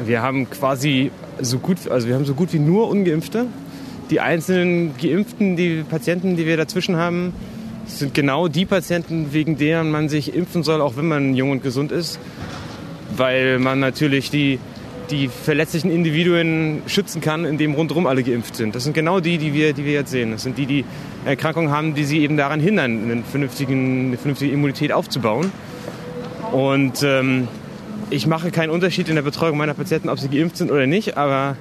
Wir 0.05 0.23
haben 0.23 0.49
quasi 0.49 1.11
so 1.41 1.59
gut, 1.59 1.89
also 1.89 2.07
wir 2.07 2.15
haben 2.15 2.25
so 2.25 2.35
gut 2.35 2.53
wie 2.53 2.59
nur 2.59 2.89
Ungeimpfte. 2.89 3.47
Die 4.11 4.21
einzelnen 4.21 4.97
Geimpften, 4.97 5.57
die 5.57 5.85
Patienten, 5.89 6.37
die 6.37 6.47
wir 6.47 6.57
dazwischen 6.57 6.97
haben, 6.97 7.33
sind 7.87 8.15
genau 8.15 8.49
die 8.49 8.65
Patienten, 8.65 9.33
wegen 9.33 9.57
deren 9.57 9.91
man 9.91 10.09
sich 10.09 10.35
impfen 10.35 10.63
soll, 10.63 10.81
auch 10.81 10.97
wenn 10.97 11.09
man 11.09 11.35
jung 11.35 11.51
und 11.51 11.63
gesund 11.63 11.93
ist. 11.93 12.19
Weil 13.17 13.59
man 13.59 13.81
natürlich 13.81 14.31
die 14.31 14.59
die 15.11 15.29
verletzlichen 15.29 15.91
Individuen 15.91 16.83
schützen 16.87 17.21
kann, 17.21 17.45
indem 17.45 17.75
rundherum 17.75 18.07
alle 18.07 18.23
geimpft 18.23 18.57
sind. 18.57 18.75
Das 18.75 18.85
sind 18.85 18.95
genau 18.95 19.21
die, 19.21 19.39
die 19.39 19.53
wir, 19.53 19.73
die 19.73 19.85
wir 19.85 19.93
jetzt 19.93 20.11
sehen. 20.11 20.31
Das 20.31 20.43
sind 20.43 20.59
die, 20.59 20.67
die 20.67 20.85
Erkrankungen 21.25 21.71
haben, 21.71 21.95
die 21.95 22.05
sie 22.05 22.21
eben 22.21 22.37
daran 22.37 22.61
hindern, 22.61 23.11
eine 23.11 23.23
vernünftige, 23.23 23.73
Immunität 23.73 24.93
aufzubauen. 24.93 25.53
Und 26.53 27.03
ähm, 27.03 27.49
ich 28.11 28.27
mache 28.27 28.51
keinen 28.51 28.71
Unterschied 28.71 29.09
in 29.09 29.15
der 29.15 29.23
Betreuung 29.23 29.57
meiner 29.57 29.75
Patienten, 29.75 30.09
ob 30.09 30.19
sie 30.19 30.29
geimpft 30.29 30.57
sind 30.57 30.71
oder 30.71 30.87
nicht, 30.87 31.17
aber 31.17 31.57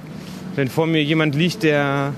wenn 0.54 0.68
vor 0.68 0.86
mir 0.86 1.02
jemand 1.02 1.34
liegt, 1.34 1.62
der 1.62 2.12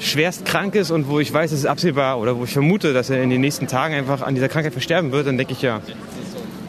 schwerst 0.00 0.44
krank 0.44 0.74
ist 0.74 0.90
und 0.90 1.08
wo 1.08 1.20
ich 1.20 1.32
weiß, 1.32 1.52
es 1.52 1.60
ist 1.60 1.66
absehbar 1.66 2.18
oder 2.18 2.36
wo 2.38 2.44
ich 2.44 2.52
vermute, 2.52 2.92
dass 2.92 3.10
er 3.10 3.22
in 3.22 3.30
den 3.30 3.40
nächsten 3.40 3.66
Tagen 3.66 3.94
einfach 3.94 4.22
an 4.22 4.34
dieser 4.34 4.48
Krankheit 4.48 4.72
versterben 4.72 5.12
wird, 5.12 5.26
dann 5.26 5.36
denke 5.36 5.52
ich 5.52 5.62
ja, 5.62 5.80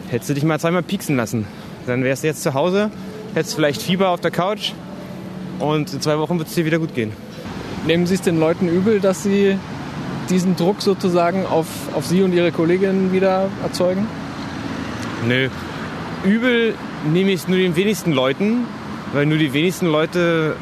hättest 0.10 0.30
du 0.30 0.34
dich 0.34 0.44
mal 0.44 0.60
zweimal 0.60 0.84
pieksen 0.84 1.16
lassen. 1.16 1.48
Dann 1.88 2.04
wärst 2.04 2.24
du 2.24 2.28
jetzt 2.28 2.44
zu 2.44 2.54
Hause 2.54 2.92
hättest 3.36 3.56
vielleicht 3.56 3.82
Fieber 3.82 4.10
auf 4.10 4.22
der 4.22 4.32
Couch 4.32 4.72
und 5.60 5.94
in 5.94 6.02
zwei 6.02 6.18
Wochen 6.18 6.40
wird 6.40 6.48
es 6.48 6.56
dir 6.56 6.66
wieder 6.66 6.80
gut 6.80 6.96
gehen. 6.96 7.12
Nehmen 7.86 8.08
Sie 8.08 8.16
es 8.16 8.22
den 8.22 8.40
Leuten 8.40 8.68
übel, 8.68 9.00
dass 9.00 9.24
Sie 9.24 9.58
diesen 10.30 10.56
Druck 10.56 10.82
sozusagen 10.82 11.46
auf, 11.46 11.68
auf 11.94 12.06
Sie 12.06 12.24
und 12.24 12.34
Ihre 12.34 12.52
Kolleginnen 12.52 13.12
wieder 13.12 13.50
erzeugen? 13.62 14.08
Nö. 15.28 15.50
Übel 16.24 16.74
nehme 17.12 17.32
ich 17.32 17.42
es 17.42 17.48
nur 17.48 17.58
den 17.58 17.76
wenigsten 17.76 18.12
Leuten, 18.12 18.66
weil 19.14 19.26
nur 19.26 19.38
die 19.38 19.54
wenigsten 19.54 19.86
Leute 19.86 20.56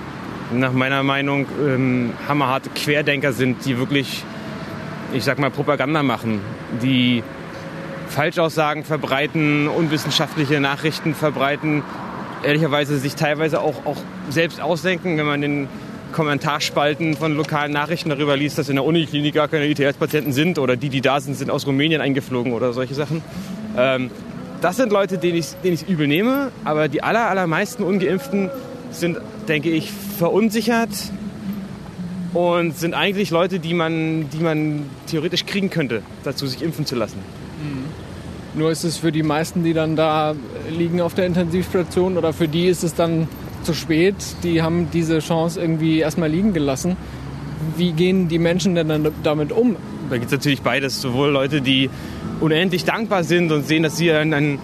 nach 0.52 0.74
meiner 0.74 1.04
Meinung 1.04 1.46
ähm, 1.66 2.12
hammerharte 2.28 2.70
Querdenker 2.70 3.32
sind, 3.32 3.66
die 3.66 3.78
wirklich, 3.78 4.26
ich 5.14 5.24
sag 5.24 5.40
mal, 5.40 5.50
Propaganda 5.50 6.04
machen, 6.04 6.42
die 6.82 7.24
Falschaussagen 8.10 8.84
verbreiten, 8.84 9.68
unwissenschaftliche 9.68 10.60
Nachrichten 10.60 11.16
verbreiten, 11.16 11.84
ehrlicherweise 12.44 12.98
sich 12.98 13.16
teilweise 13.16 13.62
auch, 13.62 13.86
auch 13.86 13.98
selbst 14.30 14.62
ausdenken, 14.62 15.18
wenn 15.18 15.26
man 15.26 15.42
den 15.42 15.68
Kommentarspalten 16.12 17.16
von 17.16 17.36
lokalen 17.36 17.72
Nachrichten 17.72 18.10
darüber 18.10 18.38
liest, 18.38 18.58
dass 18.58 18.70
in 18.70 18.76
der 18.76 18.86
Uniklinik 18.86 19.34
gar 19.34 19.48
keine 19.48 19.66
ITS-Patienten 19.68 20.32
sind 20.32 20.60
oder 20.60 20.76
die, 20.76 20.90
die 20.90 21.02
da 21.02 21.20
sind, 21.20 21.36
sind 21.36 21.50
aus 21.50 21.66
Rumänien 21.66 22.02
eingeflogen 22.02 22.54
oder 22.54 22.72
solche 22.74 22.94
Sachen. 22.94 23.22
Ähm, 23.78 24.12
das 24.62 24.78
sind 24.78 24.92
Leute, 24.92 25.18
denen 25.18 25.38
ich 25.38 25.48
denen 25.64 25.74
ich 25.74 25.90
übel 25.90 26.08
nehme, 26.08 26.52
aber 26.64 26.88
die 26.88 27.04
aller, 27.04 27.30
allermeisten 27.30 27.84
Ungeimpften 27.84 28.50
sind, 28.92 29.18
denke 29.48 29.70
ich, 29.70 29.92
verunsichert 29.92 30.90
und 32.34 32.78
sind 32.78 32.94
eigentlich 32.94 33.30
Leute, 33.32 33.60
die 33.60 33.74
man, 33.74 34.30
die 34.30 34.38
man 34.38 34.86
theoretisch 35.08 35.46
kriegen 35.46 35.70
könnte, 35.70 36.02
dazu 36.24 36.48
sich 36.48 36.62
impfen 36.62 36.86
zu 36.86 36.96
lassen. 36.96 37.20
Nur 38.56 38.72
ist 38.72 38.84
es 38.84 38.98
für 38.98 39.12
die 39.12 39.24
meisten, 39.24 39.64
die 39.64 39.74
dann 39.74 39.96
da 39.96 40.36
liegen 40.70 41.02
auf 41.02 41.16
der 41.16 41.26
Intensivstation 41.26 42.18
oder 42.18 42.34
für 42.34 42.48
die 42.48 42.68
ist 42.68 42.84
es 42.84 42.94
dann 42.94 43.28
zu 43.64 43.74
spät. 43.74 44.16
Die 44.44 44.62
haben 44.62 44.90
diese 44.92 45.20
Chance 45.20 45.60
irgendwie 45.60 46.00
erstmal 46.00 46.30
liegen 46.30 46.54
gelassen. 46.54 46.96
Wie 47.78 47.94
gehen 47.94 48.28
die 48.28 48.40
Menschen 48.40 48.76
denn 48.76 48.90
dann 48.90 49.08
damit 49.24 49.52
um? 49.52 49.76
Da 50.10 50.18
gibt 50.18 50.28
es 50.28 50.32
natürlich 50.32 50.62
beides. 50.62 51.02
Sowohl 51.02 51.30
Leute, 51.30 51.62
die 51.62 51.90
unendlich 52.42 52.86
dankbar 52.86 53.24
sind 53.24 53.52
und 53.52 53.66
sehen, 53.66 53.82
dass 53.82 53.98
sie 53.98 54.12
ein, 54.12 54.34
ein, 54.34 54.60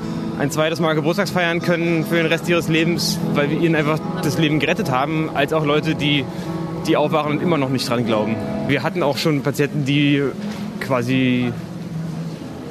zweites 0.51 0.79
Mal 0.79 0.93
Geburtstags 0.93 1.31
feiern 1.31 1.61
können 1.61 2.05
für 2.05 2.15
den 2.15 2.27
Rest 2.27 2.47
ihres 2.49 2.67
Lebens, 2.67 3.17
weil 3.33 3.49
wir 3.49 3.59
ihnen 3.59 3.75
einfach 3.75 3.99
das 4.21 4.37
Leben 4.37 4.59
gerettet 4.59 4.91
haben, 4.91 5.29
als 5.33 5.53
auch 5.53 5.65
Leute, 5.65 5.95
die, 5.95 6.25
die 6.87 6.97
aufwachen 6.97 7.31
und 7.31 7.41
immer 7.41 7.57
noch 7.57 7.69
nicht 7.69 7.89
dran 7.89 8.05
glauben. 8.05 8.35
Wir 8.67 8.83
hatten 8.83 9.01
auch 9.01 9.17
schon 9.17 9.41
Patienten, 9.41 9.85
die 9.85 10.21
quasi 10.81 11.51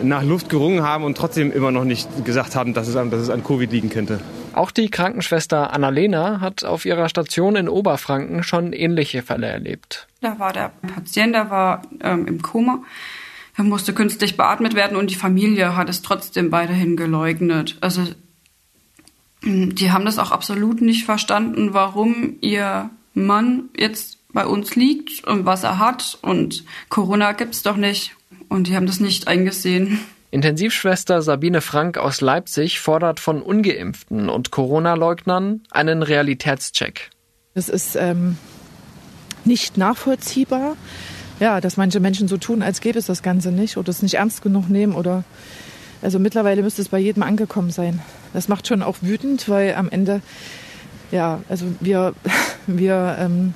nach 0.03 0.23
Luft 0.23 0.49
gerungen 0.49 0.83
haben 0.83 1.05
und 1.05 1.17
trotzdem 1.17 1.53
immer 1.53 1.71
noch 1.71 1.85
nicht 1.85 2.25
gesagt 2.25 2.55
haben, 2.55 2.75
dass 2.75 2.89
es 2.89 2.97
an, 2.97 3.11
dass 3.11 3.21
es 3.21 3.31
an 3.31 3.45
Covid 3.45 3.71
liegen 3.71 3.91
könnte. 3.91 4.21
Auch 4.53 4.71
die 4.71 4.91
Krankenschwester 4.91 5.73
Annalena 5.73 6.41
hat 6.41 6.65
auf 6.65 6.85
ihrer 6.85 7.09
Station 7.09 7.57
in 7.57 7.69
Oberfranken 7.69 8.43
schon 8.43 8.73
ähnliche 8.73 9.23
Fälle 9.23 9.47
erlebt. 9.47 10.09
Da 10.21 10.39
war 10.39 10.53
der 10.53 10.73
Patient, 10.95 11.35
der 11.35 11.51
war 11.51 11.83
ähm, 12.03 12.27
im 12.27 12.43
Koma. 12.43 12.83
Er 13.57 13.65
musste 13.65 13.93
künstlich 13.93 14.37
beatmet 14.37 14.75
werden 14.75 14.97
und 14.97 15.11
die 15.11 15.17
Familie 15.17 15.77
hat 15.77 15.89
es 15.89 16.03
trotzdem 16.03 16.53
weiterhin 16.53 16.97
geleugnet. 16.97 17.77
Also 17.81 18.03
die 19.43 19.93
haben 19.93 20.05
das 20.05 20.19
auch 20.19 20.31
absolut 20.31 20.81
nicht 20.81 21.05
verstanden, 21.05 21.75
warum 21.75 22.37
ihr 22.41 22.91
Mann 23.15 23.69
jetzt 23.77 24.19
bei 24.33 24.47
uns 24.47 24.77
liegt 24.77 25.25
und 25.27 25.47
was 25.47 25.65
er 25.65 25.79
hat 25.79 26.19
und 26.23 26.65
Corona 26.89 27.33
gibt's 27.33 27.63
doch 27.63 27.77
nicht. 27.77 28.15
Und 28.49 28.67
die 28.67 28.77
haben 28.77 28.87
das 28.87 29.01
nicht 29.01 29.29
eingesehen. 29.29 30.01
Intensivschwester 30.31 31.23
Sabine 31.23 31.61
Frank 31.61 31.97
aus 31.97 32.21
Leipzig 32.21 32.81
fordert 32.81 33.19
von 33.21 33.41
ungeimpften 33.43 34.29
und 34.29 34.51
Corona-Leugnern 34.51 35.63
einen 35.71 36.03
Realitätscheck. 36.03 37.11
Es 37.55 37.69
ist 37.69 37.97
ähm, 37.97 38.37
nicht 39.45 39.79
nachvollziehbar, 39.79 40.77
ja, 41.41 41.61
dass 41.61 41.77
manche 41.77 42.01
Menschen 42.01 42.29
so 42.29 42.37
tun, 42.37 42.63
als 42.63 42.81
gäbe 42.81 42.99
es 42.99 43.07
das 43.07 43.23
Ganze 43.23 43.53
nicht 43.53 43.77
oder 43.79 43.89
es 43.89 44.03
nicht 44.03 44.15
ernst 44.15 44.43
genug 44.43 44.69
nehmen 44.69 44.95
oder 44.95 45.25
also 46.03 46.19
mittlerweile 46.19 46.63
müsste 46.63 46.83
es 46.83 46.89
bei 46.89 46.99
jedem 46.99 47.23
angekommen 47.23 47.71
sein. 47.71 48.01
Das 48.33 48.49
macht 48.49 48.69
schon 48.69 48.83
auch 48.83 48.99
wütend, 49.01 49.49
weil 49.49 49.75
am 49.75 49.89
Ende 49.89 50.21
ja, 51.11 51.41
also 51.49 51.67
wir 51.81 52.15
wir 52.67 53.17
ähm, 53.19 53.55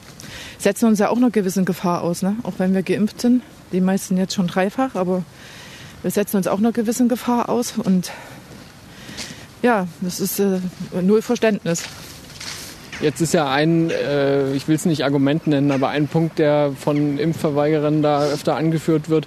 setzen 0.59 0.87
uns 0.87 0.98
ja 0.98 1.09
auch 1.09 1.16
einer 1.16 1.31
gewissen 1.31 1.64
Gefahr 1.64 2.02
aus, 2.02 2.22
ne? 2.22 2.37
Auch 2.44 2.55
wenn 2.59 2.74
wir 2.74 2.83
geimpft 2.83 3.20
sind, 3.20 3.42
die 3.72 3.80
meisten 3.80 4.16
jetzt 4.16 4.35
schon 4.35 4.46
dreifach, 4.46 4.94
aber 4.94 5.22
wir 6.02 6.11
setzen 6.11 6.37
uns 6.37 6.46
auch 6.46 6.58
einer 6.58 6.72
gewissen 6.72 7.08
Gefahr 7.08 7.48
aus 7.48 7.74
und 7.78 8.11
ja, 9.62 9.87
das 10.00 10.20
ist 10.20 10.40
äh, 10.40 10.58
null 11.00 11.22
Verständnis. 11.22 11.85
Jetzt 13.00 13.20
ist 13.20 13.35
ja 13.35 13.50
ein, 13.50 13.90
äh, 13.90 14.52
ich 14.52 14.68
will 14.68 14.76
es 14.76 14.85
nicht 14.85 15.04
Argument 15.04 15.46
nennen, 15.46 15.70
aber 15.70 15.88
ein 15.88 16.08
Punkt, 16.08 16.38
der 16.38 16.72
von 16.78 17.18
Impfverweigerern 17.18 18.02
da 18.02 18.24
öfter 18.24 18.56
angeführt 18.56 19.08
wird, 19.08 19.26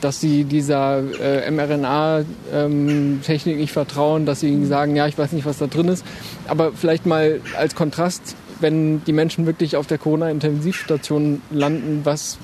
dass 0.00 0.20
sie 0.20 0.44
dieser 0.44 1.02
äh, 1.20 1.50
mRNA-Technik 1.50 3.54
ähm, 3.54 3.60
nicht 3.60 3.72
vertrauen, 3.72 4.26
dass 4.26 4.40
sie 4.40 4.66
sagen, 4.66 4.96
ja, 4.96 5.06
ich 5.06 5.16
weiß 5.16 5.32
nicht, 5.32 5.46
was 5.46 5.58
da 5.58 5.66
drin 5.66 5.88
ist. 5.88 6.04
Aber 6.46 6.72
vielleicht 6.72 7.06
mal 7.06 7.40
als 7.56 7.74
Kontrast, 7.74 8.36
wenn 8.60 9.02
die 9.04 9.12
Menschen 9.12 9.46
wirklich 9.46 9.76
auf 9.76 9.86
der 9.86 9.98
Corona-Intensivstation 9.98 11.40
landen, 11.50 12.00
was 12.04 12.38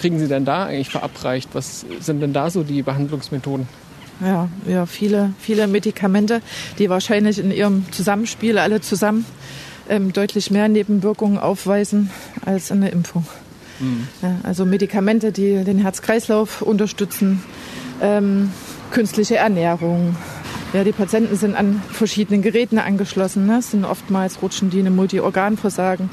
kriegen 0.00 0.18
sie 0.18 0.28
denn 0.28 0.44
da 0.44 0.64
eigentlich 0.64 0.88
verabreicht? 0.88 1.50
Was 1.52 1.84
sind 2.00 2.20
denn 2.20 2.32
da 2.32 2.50
so 2.50 2.62
die 2.62 2.82
Behandlungsmethoden? 2.82 3.68
Ja, 4.20 4.48
ja 4.66 4.86
viele, 4.86 5.32
viele 5.38 5.66
Medikamente, 5.66 6.40
die 6.78 6.90
wahrscheinlich 6.90 7.38
in 7.38 7.50
ihrem 7.50 7.84
Zusammenspiel 7.92 8.58
alle 8.58 8.80
zusammen 8.80 9.24
ähm, 9.88 10.12
deutlich 10.12 10.50
mehr 10.50 10.68
Nebenwirkungen 10.68 11.38
aufweisen 11.38 12.10
als 12.44 12.72
eine 12.72 12.90
Impfung. 12.90 13.26
Mhm. 13.78 14.08
Ja, 14.22 14.36
also 14.42 14.64
Medikamente, 14.64 15.32
die 15.32 15.64
den 15.64 15.78
Herz-Kreislauf 15.78 16.62
unterstützen, 16.62 17.42
ähm, 18.02 18.50
künstliche 18.90 19.36
Ernährung. 19.36 20.16
Ja, 20.72 20.84
die 20.84 20.92
Patienten 20.92 21.36
sind 21.36 21.56
an 21.56 21.82
verschiedenen 21.90 22.42
Geräten 22.42 22.78
angeschlossen. 22.78 23.46
Ne? 23.46 23.60
Sind 23.60 23.84
oftmals 23.84 24.40
rutschen 24.40 24.70
die 24.70 24.78
in 24.78 24.86
eine 24.86 24.94
Multiorganversagen. 24.94 26.10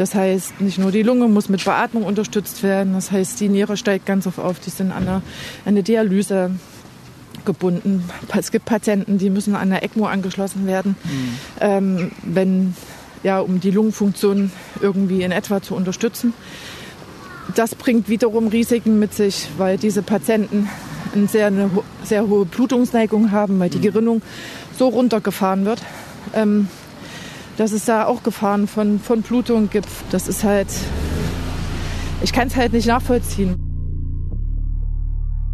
Das 0.00 0.14
heißt, 0.14 0.62
nicht 0.62 0.78
nur 0.78 0.92
die 0.92 1.02
Lunge 1.02 1.28
muss 1.28 1.50
mit 1.50 1.62
Beatmung 1.62 2.04
unterstützt 2.04 2.62
werden. 2.62 2.94
Das 2.94 3.12
heißt, 3.12 3.38
die 3.38 3.50
Niere 3.50 3.76
steigt 3.76 4.06
ganz 4.06 4.26
oft 4.26 4.38
auf. 4.38 4.58
Die 4.58 4.70
sind 4.70 4.92
an 4.92 5.06
eine, 5.06 5.22
eine 5.66 5.82
Dialyse 5.82 6.52
gebunden. 7.44 8.08
Es 8.34 8.50
gibt 8.50 8.64
Patienten, 8.64 9.18
die 9.18 9.28
müssen 9.28 9.54
an 9.54 9.60
eine 9.70 9.82
ECMO 9.82 10.06
angeschlossen 10.06 10.66
werden. 10.66 10.96
Mhm. 11.04 11.38
Ähm, 11.60 12.12
wenn 12.22 12.74
ja, 13.22 13.40
um 13.40 13.60
die 13.60 13.70
Lungenfunktion 13.70 14.50
irgendwie 14.80 15.22
in 15.22 15.32
etwa 15.32 15.60
zu 15.60 15.74
unterstützen. 15.74 16.32
Das 17.54 17.74
bringt 17.74 18.08
wiederum 18.08 18.48
Risiken 18.48 18.98
mit 18.98 19.12
sich, 19.12 19.48
weil 19.58 19.76
diese 19.76 20.00
Patienten 20.00 20.70
eine 21.14 21.28
sehr, 21.28 21.48
eine 21.48 21.70
sehr 22.04 22.26
hohe 22.26 22.46
Blutungsneigung 22.46 23.32
haben, 23.32 23.60
weil 23.60 23.68
die 23.68 23.76
mhm. 23.76 23.82
Gerinnung 23.82 24.22
so 24.78 24.88
runtergefahren 24.88 25.66
wird, 25.66 25.82
ähm, 26.32 26.68
dass 27.60 27.72
es 27.72 27.84
da 27.84 28.06
auch 28.06 28.22
Gefahren 28.22 28.66
von, 28.66 28.98
von 28.98 29.20
Blutung 29.20 29.68
gibt. 29.68 29.86
Das 30.12 30.28
ist 30.28 30.44
halt, 30.44 30.68
ich 32.22 32.32
kann 32.32 32.48
es 32.48 32.56
halt 32.56 32.72
nicht 32.72 32.86
nachvollziehen. 32.86 33.54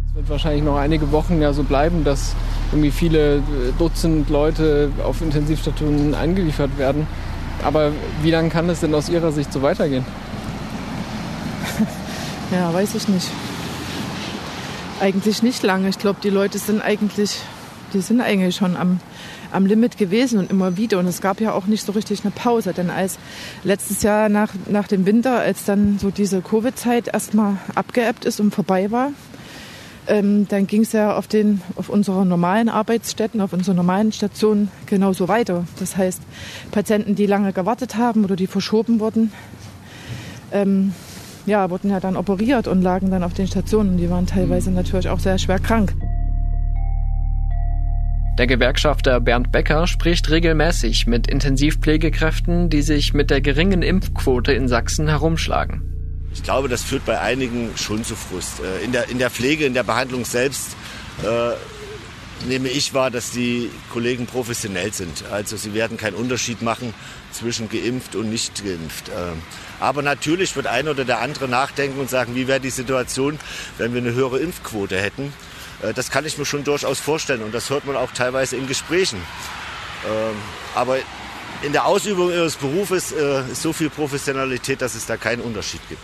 Es 0.07 0.15
wird 0.15 0.29
wahrscheinlich 0.29 0.63
noch 0.63 0.77
einige 0.77 1.11
Wochen 1.11 1.41
ja 1.41 1.51
so 1.51 1.63
bleiben, 1.63 2.05
dass 2.05 2.33
irgendwie 2.71 2.91
viele 2.91 3.43
Dutzend 3.77 4.29
Leute 4.29 4.89
auf 5.03 5.21
Intensivstationen 5.21 6.15
eingeliefert 6.15 6.77
werden. 6.77 7.07
Aber 7.65 7.91
wie 8.23 8.31
lange 8.31 8.47
kann 8.47 8.69
es 8.69 8.79
denn 8.79 8.95
aus 8.95 9.09
Ihrer 9.09 9.33
Sicht 9.33 9.51
so 9.51 9.61
weitergehen? 9.61 10.05
Ja, 12.49 12.73
weiß 12.73 12.95
ich 12.95 13.09
nicht. 13.09 13.27
Eigentlich 15.01 15.43
nicht 15.43 15.61
lange. 15.63 15.89
Ich 15.89 15.99
glaube, 15.99 16.19
die 16.23 16.29
Leute 16.29 16.57
sind 16.59 16.81
eigentlich, 16.81 17.41
die 17.93 18.01
sind 18.01 18.21
eigentlich 18.21 18.55
schon 18.55 18.75
am, 18.75 18.99
am 19.51 19.65
Limit 19.65 19.97
gewesen 19.97 20.39
und 20.39 20.51
immer 20.51 20.77
wieder. 20.77 20.99
Und 20.99 21.07
es 21.07 21.21
gab 21.21 21.39
ja 21.41 21.53
auch 21.53 21.67
nicht 21.67 21.85
so 21.85 21.91
richtig 21.91 22.23
eine 22.23 22.31
Pause. 22.31 22.73
Denn 22.73 22.89
als 22.89 23.17
letztes 23.63 24.03
Jahr 24.03 24.29
nach, 24.29 24.53
nach 24.67 24.87
dem 24.87 25.05
Winter, 25.05 25.39
als 25.39 25.65
dann 25.65 25.99
so 25.99 26.11
diese 26.11 26.41
Covid-Zeit 26.41 27.09
erstmal 27.13 27.57
abgeebbt 27.75 28.25
ist 28.25 28.39
und 28.39 28.53
vorbei 28.53 28.91
war, 28.91 29.11
ähm, 30.07 30.47
dann 30.47 30.67
ging 30.67 30.81
es 30.81 30.93
ja 30.93 31.15
auf, 31.15 31.27
den, 31.27 31.61
auf 31.75 31.89
unsere 31.89 32.25
normalen 32.25 32.69
Arbeitsstätten, 32.69 33.41
auf 33.41 33.53
unsere 33.53 33.75
normalen 33.75 34.11
Stationen 34.11 34.69
genauso 34.85 35.27
weiter. 35.27 35.65
Das 35.79 35.97
heißt, 35.97 36.21
Patienten, 36.71 37.15
die 37.15 37.25
lange 37.25 37.53
gewartet 37.53 37.95
haben 37.95 38.23
oder 38.23 38.35
die 38.35 38.47
verschoben 38.47 38.99
wurden, 38.99 39.31
ähm, 40.51 40.93
ja, 41.45 41.69
wurden 41.69 41.89
ja 41.89 41.99
dann 41.99 42.17
operiert 42.17 42.67
und 42.67 42.81
lagen 42.81 43.11
dann 43.11 43.23
auf 43.23 43.33
den 43.33 43.47
Stationen. 43.47 43.97
Die 43.97 44.09
waren 44.09 44.27
teilweise 44.27 44.71
natürlich 44.71 45.09
auch 45.09 45.19
sehr 45.19 45.37
schwer 45.37 45.59
krank. 45.59 45.93
Der 48.37 48.45
Gewerkschafter 48.45 49.19
Bernd 49.19 49.51
Becker 49.51 49.87
spricht 49.87 50.29
regelmäßig 50.29 51.07
mit 51.07 51.25
Intensivpflegekräften, 51.25 52.69
die 52.69 52.83
sich 52.83 53.15
mit 53.15 53.31
der 53.31 53.41
geringen 53.41 53.81
Impfquote 53.81 54.53
in 54.53 54.67
Sachsen 54.67 55.07
herumschlagen. 55.07 55.81
Ich 56.31 56.43
glaube, 56.43 56.69
das 56.69 56.83
führt 56.83 57.03
bei 57.03 57.19
einigen 57.19 57.71
schon 57.75 58.03
zu 58.03 58.15
Frust. 58.15 58.59
Äh, 58.59 58.85
in 58.85 58.91
der, 58.91 59.09
in 59.09 59.17
der 59.17 59.31
Pflege, 59.31 59.65
in 59.65 59.73
der 59.73 59.81
Behandlung 59.81 60.23
selbst 60.23 60.75
äh, 61.23 62.47
nehme 62.47 62.69
ich 62.69 62.93
wahr, 62.93 63.09
dass 63.09 63.31
die 63.31 63.71
Kollegen 63.91 64.27
professionell 64.27 64.93
sind. 64.93 65.23
Also 65.31 65.57
sie 65.57 65.73
werden 65.73 65.97
keinen 65.97 66.15
Unterschied 66.15 66.61
machen 66.61 66.93
zwischen 67.31 67.69
geimpft 67.69 68.15
und 68.15 68.29
nicht 68.29 68.63
geimpft. 68.63 69.09
Äh, 69.09 69.13
aber 69.79 70.03
natürlich 70.03 70.55
wird 70.55 70.67
ein 70.67 70.87
oder 70.87 71.05
der 71.05 71.21
andere 71.21 71.47
nachdenken 71.47 71.99
und 71.99 72.11
sagen, 72.11 72.35
wie 72.35 72.47
wäre 72.47 72.59
die 72.59 72.69
Situation, 72.69 73.39
wenn 73.79 73.95
wir 73.95 74.01
eine 74.01 74.13
höhere 74.13 74.37
Impfquote 74.37 74.95
hätten. 75.01 75.33
Äh, 75.81 75.93
das 75.93 76.11
kann 76.11 76.25
ich 76.25 76.37
mir 76.37 76.45
schon 76.45 76.63
durchaus 76.63 76.99
vorstellen 76.99 77.43
und 77.43 77.53
das 77.53 77.69
hört 77.69 77.85
man 77.85 77.95
auch 77.95 78.11
teilweise 78.11 78.55
in 78.55 78.67
Gesprächen. 78.67 79.21
Ähm, 80.05 80.35
aber 80.75 80.97
in 81.63 81.71
der 81.71 81.85
Ausübung 81.85 82.29
ihres 82.29 82.55
Berufes 82.55 83.11
äh, 83.11 83.41
ist 83.51 83.61
so 83.61 83.73
viel 83.73 83.89
Professionalität, 83.89 84.81
dass 84.81 84.95
es 84.95 85.05
da 85.05 85.17
keinen 85.17 85.41
Unterschied 85.41 85.81
gibt. 85.89 86.01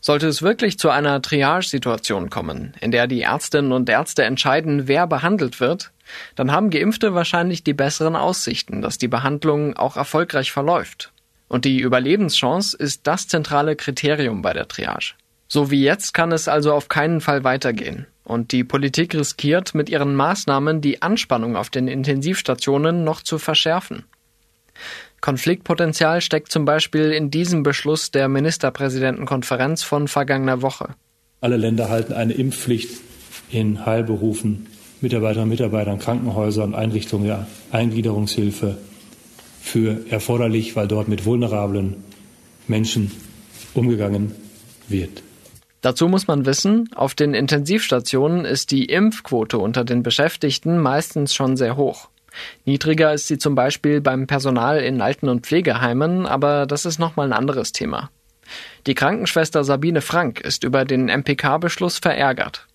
Sollte 0.00 0.28
es 0.28 0.42
wirklich 0.42 0.78
zu 0.78 0.90
einer 0.90 1.22
Triage-Situation 1.22 2.28
kommen, 2.28 2.74
in 2.80 2.90
der 2.90 3.06
die 3.06 3.22
Ärztinnen 3.22 3.72
und 3.72 3.88
Ärzte 3.88 4.24
entscheiden, 4.24 4.86
wer 4.86 5.06
behandelt 5.06 5.60
wird, 5.60 5.92
dann 6.34 6.52
haben 6.52 6.68
Geimpfte 6.68 7.14
wahrscheinlich 7.14 7.64
die 7.64 7.72
besseren 7.72 8.14
Aussichten, 8.14 8.82
dass 8.82 8.98
die 8.98 9.08
Behandlung 9.08 9.76
auch 9.76 9.96
erfolgreich 9.96 10.52
verläuft. 10.52 11.12
Und 11.48 11.64
die 11.64 11.80
Überlebenschance 11.80 12.76
ist 12.76 13.06
das 13.06 13.28
zentrale 13.28 13.76
Kriterium 13.76 14.42
bei 14.42 14.52
der 14.52 14.68
Triage. 14.68 15.14
So 15.48 15.70
wie 15.70 15.82
jetzt 15.82 16.12
kann 16.12 16.32
es 16.32 16.48
also 16.48 16.74
auf 16.74 16.88
keinen 16.88 17.20
Fall 17.20 17.44
weitergehen. 17.44 18.06
Und 18.24 18.52
die 18.52 18.64
Politik 18.64 19.14
riskiert 19.14 19.74
mit 19.74 19.90
ihren 19.90 20.14
Maßnahmen 20.14 20.80
die 20.80 21.02
Anspannung 21.02 21.56
auf 21.56 21.70
den 21.70 21.88
Intensivstationen 21.88 23.04
noch 23.04 23.22
zu 23.22 23.38
verschärfen. 23.38 24.04
Konfliktpotenzial 25.20 26.20
steckt 26.20 26.50
zum 26.50 26.64
Beispiel 26.64 27.12
in 27.12 27.30
diesem 27.30 27.62
Beschluss 27.62 28.10
der 28.10 28.28
Ministerpräsidentenkonferenz 28.28 29.82
von 29.82 30.08
vergangener 30.08 30.62
Woche. 30.62 30.88
Alle 31.40 31.56
Länder 31.56 31.88
halten 31.88 32.12
eine 32.12 32.32
Impfpflicht 32.32 32.90
in 33.50 33.84
Heilberufen, 33.86 34.66
Mitarbeiterinnen 35.00 35.44
und 35.44 35.50
Mitarbeitern, 35.50 35.98
Krankenhäusern, 35.98 36.74
Einrichtungen 36.74 37.26
der 37.26 37.46
Eingliederungshilfe 37.72 38.78
für 39.62 40.04
erforderlich, 40.10 40.76
weil 40.76 40.88
dort 40.88 41.08
mit 41.08 41.24
vulnerablen 41.24 41.96
Menschen 42.68 43.10
umgegangen 43.74 44.34
wird. 44.88 45.23
Dazu 45.84 46.08
muss 46.08 46.26
man 46.26 46.46
wissen, 46.46 46.88
auf 46.94 47.14
den 47.14 47.34
Intensivstationen 47.34 48.46
ist 48.46 48.70
die 48.70 48.86
Impfquote 48.86 49.58
unter 49.58 49.84
den 49.84 50.02
Beschäftigten 50.02 50.78
meistens 50.78 51.34
schon 51.34 51.58
sehr 51.58 51.76
hoch. 51.76 52.08
Niedriger 52.64 53.12
ist 53.12 53.28
sie 53.28 53.36
zum 53.36 53.54
Beispiel 53.54 54.00
beim 54.00 54.26
Personal 54.26 54.80
in 54.80 55.02
Alten- 55.02 55.28
und 55.28 55.44
Pflegeheimen, 55.44 56.24
aber 56.24 56.64
das 56.64 56.86
ist 56.86 56.98
nochmal 56.98 57.28
ein 57.28 57.32
anderes 57.34 57.72
Thema. 57.72 58.08
Die 58.86 58.94
Krankenschwester 58.94 59.62
Sabine 59.62 60.00
Frank 60.00 60.40
ist 60.40 60.64
über 60.64 60.86
den 60.86 61.10
MPK-Beschluss 61.10 61.98
verärgert. 61.98 62.66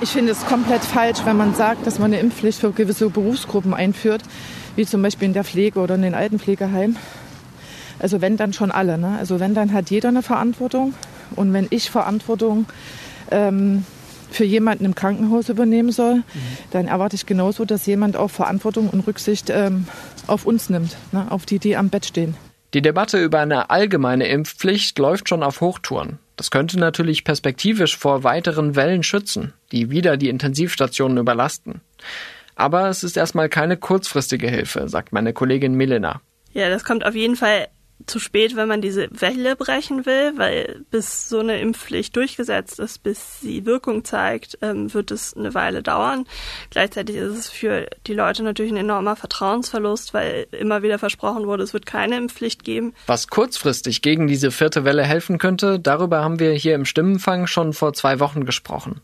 Ich 0.00 0.08
finde 0.08 0.32
es 0.32 0.46
komplett 0.46 0.82
falsch, 0.82 1.18
wenn 1.26 1.36
man 1.36 1.54
sagt, 1.54 1.86
dass 1.86 1.98
man 1.98 2.14
eine 2.14 2.20
Impfpflicht 2.22 2.60
für 2.60 2.72
gewisse 2.72 3.10
Berufsgruppen 3.10 3.74
einführt, 3.74 4.22
wie 4.74 4.86
zum 4.86 5.02
Beispiel 5.02 5.28
in 5.28 5.34
der 5.34 5.44
Pflege 5.44 5.80
oder 5.80 5.96
in 5.96 6.02
den 6.02 6.14
Altenpflegeheimen. 6.14 6.96
Also 7.98 8.22
wenn 8.22 8.38
dann 8.38 8.54
schon 8.54 8.70
alle. 8.70 8.96
Ne? 8.96 9.18
Also 9.18 9.38
wenn 9.38 9.52
dann 9.52 9.74
hat 9.74 9.90
jeder 9.90 10.08
eine 10.08 10.22
Verantwortung. 10.22 10.94
Und 11.36 11.52
wenn 11.52 11.66
ich 11.70 11.90
Verantwortung 11.90 12.66
ähm, 13.30 13.84
für 14.30 14.44
jemanden 14.44 14.84
im 14.84 14.94
Krankenhaus 14.94 15.48
übernehmen 15.48 15.92
soll, 15.92 16.16
mhm. 16.16 16.24
dann 16.70 16.86
erwarte 16.86 17.16
ich 17.16 17.26
genauso, 17.26 17.64
dass 17.64 17.86
jemand 17.86 18.16
auch 18.16 18.30
Verantwortung 18.30 18.90
und 18.90 19.06
Rücksicht 19.06 19.50
ähm, 19.50 19.86
auf 20.26 20.46
uns 20.46 20.70
nimmt, 20.70 20.96
ne? 21.12 21.26
auf 21.30 21.46
die, 21.46 21.58
die 21.58 21.76
am 21.76 21.88
Bett 21.88 22.06
stehen. 22.06 22.36
Die 22.74 22.82
Debatte 22.82 23.22
über 23.22 23.40
eine 23.40 23.70
allgemeine 23.70 24.28
Impfpflicht 24.28 24.98
läuft 24.98 25.30
schon 25.30 25.42
auf 25.42 25.62
Hochtouren. 25.62 26.18
Das 26.36 26.50
könnte 26.50 26.78
natürlich 26.78 27.24
perspektivisch 27.24 27.96
vor 27.96 28.24
weiteren 28.24 28.76
Wellen 28.76 29.02
schützen, 29.02 29.54
die 29.72 29.90
wieder 29.90 30.16
die 30.16 30.28
Intensivstationen 30.28 31.16
überlasten. 31.16 31.80
Aber 32.54 32.88
es 32.88 33.04
ist 33.04 33.16
erstmal 33.16 33.48
keine 33.48 33.76
kurzfristige 33.76 34.48
Hilfe, 34.48 34.88
sagt 34.88 35.12
meine 35.12 35.32
Kollegin 35.32 35.74
Milena. 35.74 36.20
Ja, 36.52 36.68
das 36.68 36.84
kommt 36.84 37.06
auf 37.06 37.14
jeden 37.14 37.36
Fall 37.36 37.68
zu 38.08 38.18
spät, 38.18 38.56
wenn 38.56 38.68
man 38.68 38.80
diese 38.80 39.08
Welle 39.10 39.56
brechen 39.56 40.06
will, 40.06 40.32
weil 40.36 40.84
bis 40.90 41.28
so 41.28 41.40
eine 41.40 41.60
Impfpflicht 41.60 42.16
durchgesetzt 42.16 42.78
ist, 42.78 43.02
bis 43.02 43.40
sie 43.40 43.66
Wirkung 43.66 44.04
zeigt, 44.04 44.58
ähm, 44.62 44.92
wird 44.92 45.10
es 45.10 45.36
eine 45.36 45.54
Weile 45.54 45.82
dauern. 45.82 46.26
Gleichzeitig 46.70 47.16
ist 47.16 47.36
es 47.36 47.48
für 47.48 47.86
die 48.06 48.14
Leute 48.14 48.42
natürlich 48.42 48.72
ein 48.72 48.78
enormer 48.78 49.16
Vertrauensverlust, 49.16 50.14
weil 50.14 50.46
immer 50.52 50.82
wieder 50.82 50.98
versprochen 50.98 51.46
wurde, 51.46 51.62
es 51.62 51.72
wird 51.72 51.86
keine 51.86 52.16
Impfpflicht 52.16 52.64
geben. 52.64 52.94
Was 53.06 53.28
kurzfristig 53.28 54.02
gegen 54.02 54.26
diese 54.26 54.50
vierte 54.50 54.84
Welle 54.84 55.04
helfen 55.04 55.38
könnte, 55.38 55.78
darüber 55.78 56.22
haben 56.22 56.40
wir 56.40 56.52
hier 56.52 56.74
im 56.74 56.84
Stimmenfang 56.84 57.46
schon 57.46 57.72
vor 57.72 57.92
zwei 57.92 58.20
Wochen 58.20 58.44
gesprochen. 58.44 59.00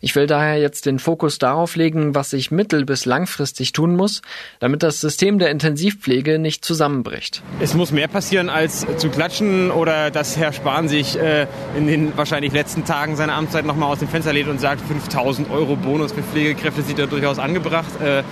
Ich 0.00 0.14
will 0.14 0.26
daher 0.26 0.58
jetzt 0.58 0.86
den 0.86 0.98
Fokus 0.98 1.38
darauf 1.38 1.76
legen, 1.76 2.14
was 2.14 2.30
sich 2.30 2.50
mittel- 2.50 2.84
bis 2.84 3.06
langfristig 3.06 3.72
tun 3.72 3.96
muss, 3.96 4.22
damit 4.60 4.82
das 4.82 5.00
System 5.00 5.38
der 5.38 5.50
Intensivpflege 5.50 6.38
nicht 6.38 6.64
zusammenbricht. 6.64 7.42
Es 7.60 7.74
muss 7.74 7.92
mehr 7.92 8.08
passieren, 8.08 8.48
als 8.48 8.86
zu 8.98 9.08
klatschen 9.08 9.70
oder 9.70 10.10
dass 10.10 10.36
Herr 10.36 10.52
Spahn 10.52 10.88
sich 10.88 11.18
äh, 11.18 11.46
in 11.76 11.86
den 11.86 12.16
wahrscheinlich 12.16 12.52
letzten 12.52 12.84
Tagen 12.84 13.16
seiner 13.16 13.34
Amtszeit 13.34 13.64
nochmal 13.64 13.90
aus 13.90 13.98
dem 13.98 14.08
Fenster 14.08 14.32
lädt 14.32 14.48
und 14.48 14.60
sagt, 14.60 14.80
5000 14.86 15.50
Euro 15.50 15.76
Bonus 15.76 16.12
für 16.12 16.22
Pflegekräfte 16.22 16.82
sieht 16.82 16.98
er 16.98 17.06
durchaus 17.06 17.38
angebracht. 17.38 18.00
Äh, 18.00 18.22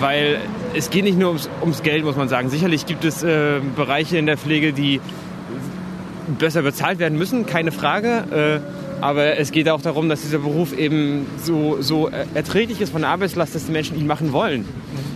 weil 0.00 0.38
es 0.74 0.90
geht 0.90 1.04
nicht 1.04 1.18
nur 1.18 1.28
ums, 1.28 1.50
ums, 1.60 1.82
Geld, 1.82 2.04
muss 2.04 2.16
man 2.16 2.28
sagen. 2.28 2.48
Sicherlich 2.48 2.86
gibt 2.86 3.04
es 3.04 3.22
äh, 3.22 3.60
Bereiche 3.76 4.16
in 4.16 4.26
der 4.26 4.38
Pflege, 4.38 4.72
die 4.72 5.00
besser 6.38 6.62
bezahlt 6.62 6.98
werden 6.98 7.18
müssen, 7.18 7.46
keine 7.46 7.72
Frage. 7.72 8.62
Äh, 9.00 9.04
aber 9.04 9.38
es 9.38 9.52
geht 9.52 9.68
auch 9.68 9.82
darum, 9.82 10.08
dass 10.08 10.22
dieser 10.22 10.38
Beruf 10.38 10.76
eben 10.76 11.26
so, 11.42 11.80
so 11.80 12.08
erträglich 12.34 12.80
ist 12.80 12.90
von 12.90 13.02
der 13.02 13.10
Arbeitslast, 13.10 13.54
dass 13.54 13.66
die 13.66 13.72
Menschen 13.72 13.98
ihn 13.98 14.06
machen 14.06 14.32
wollen. 14.32 14.66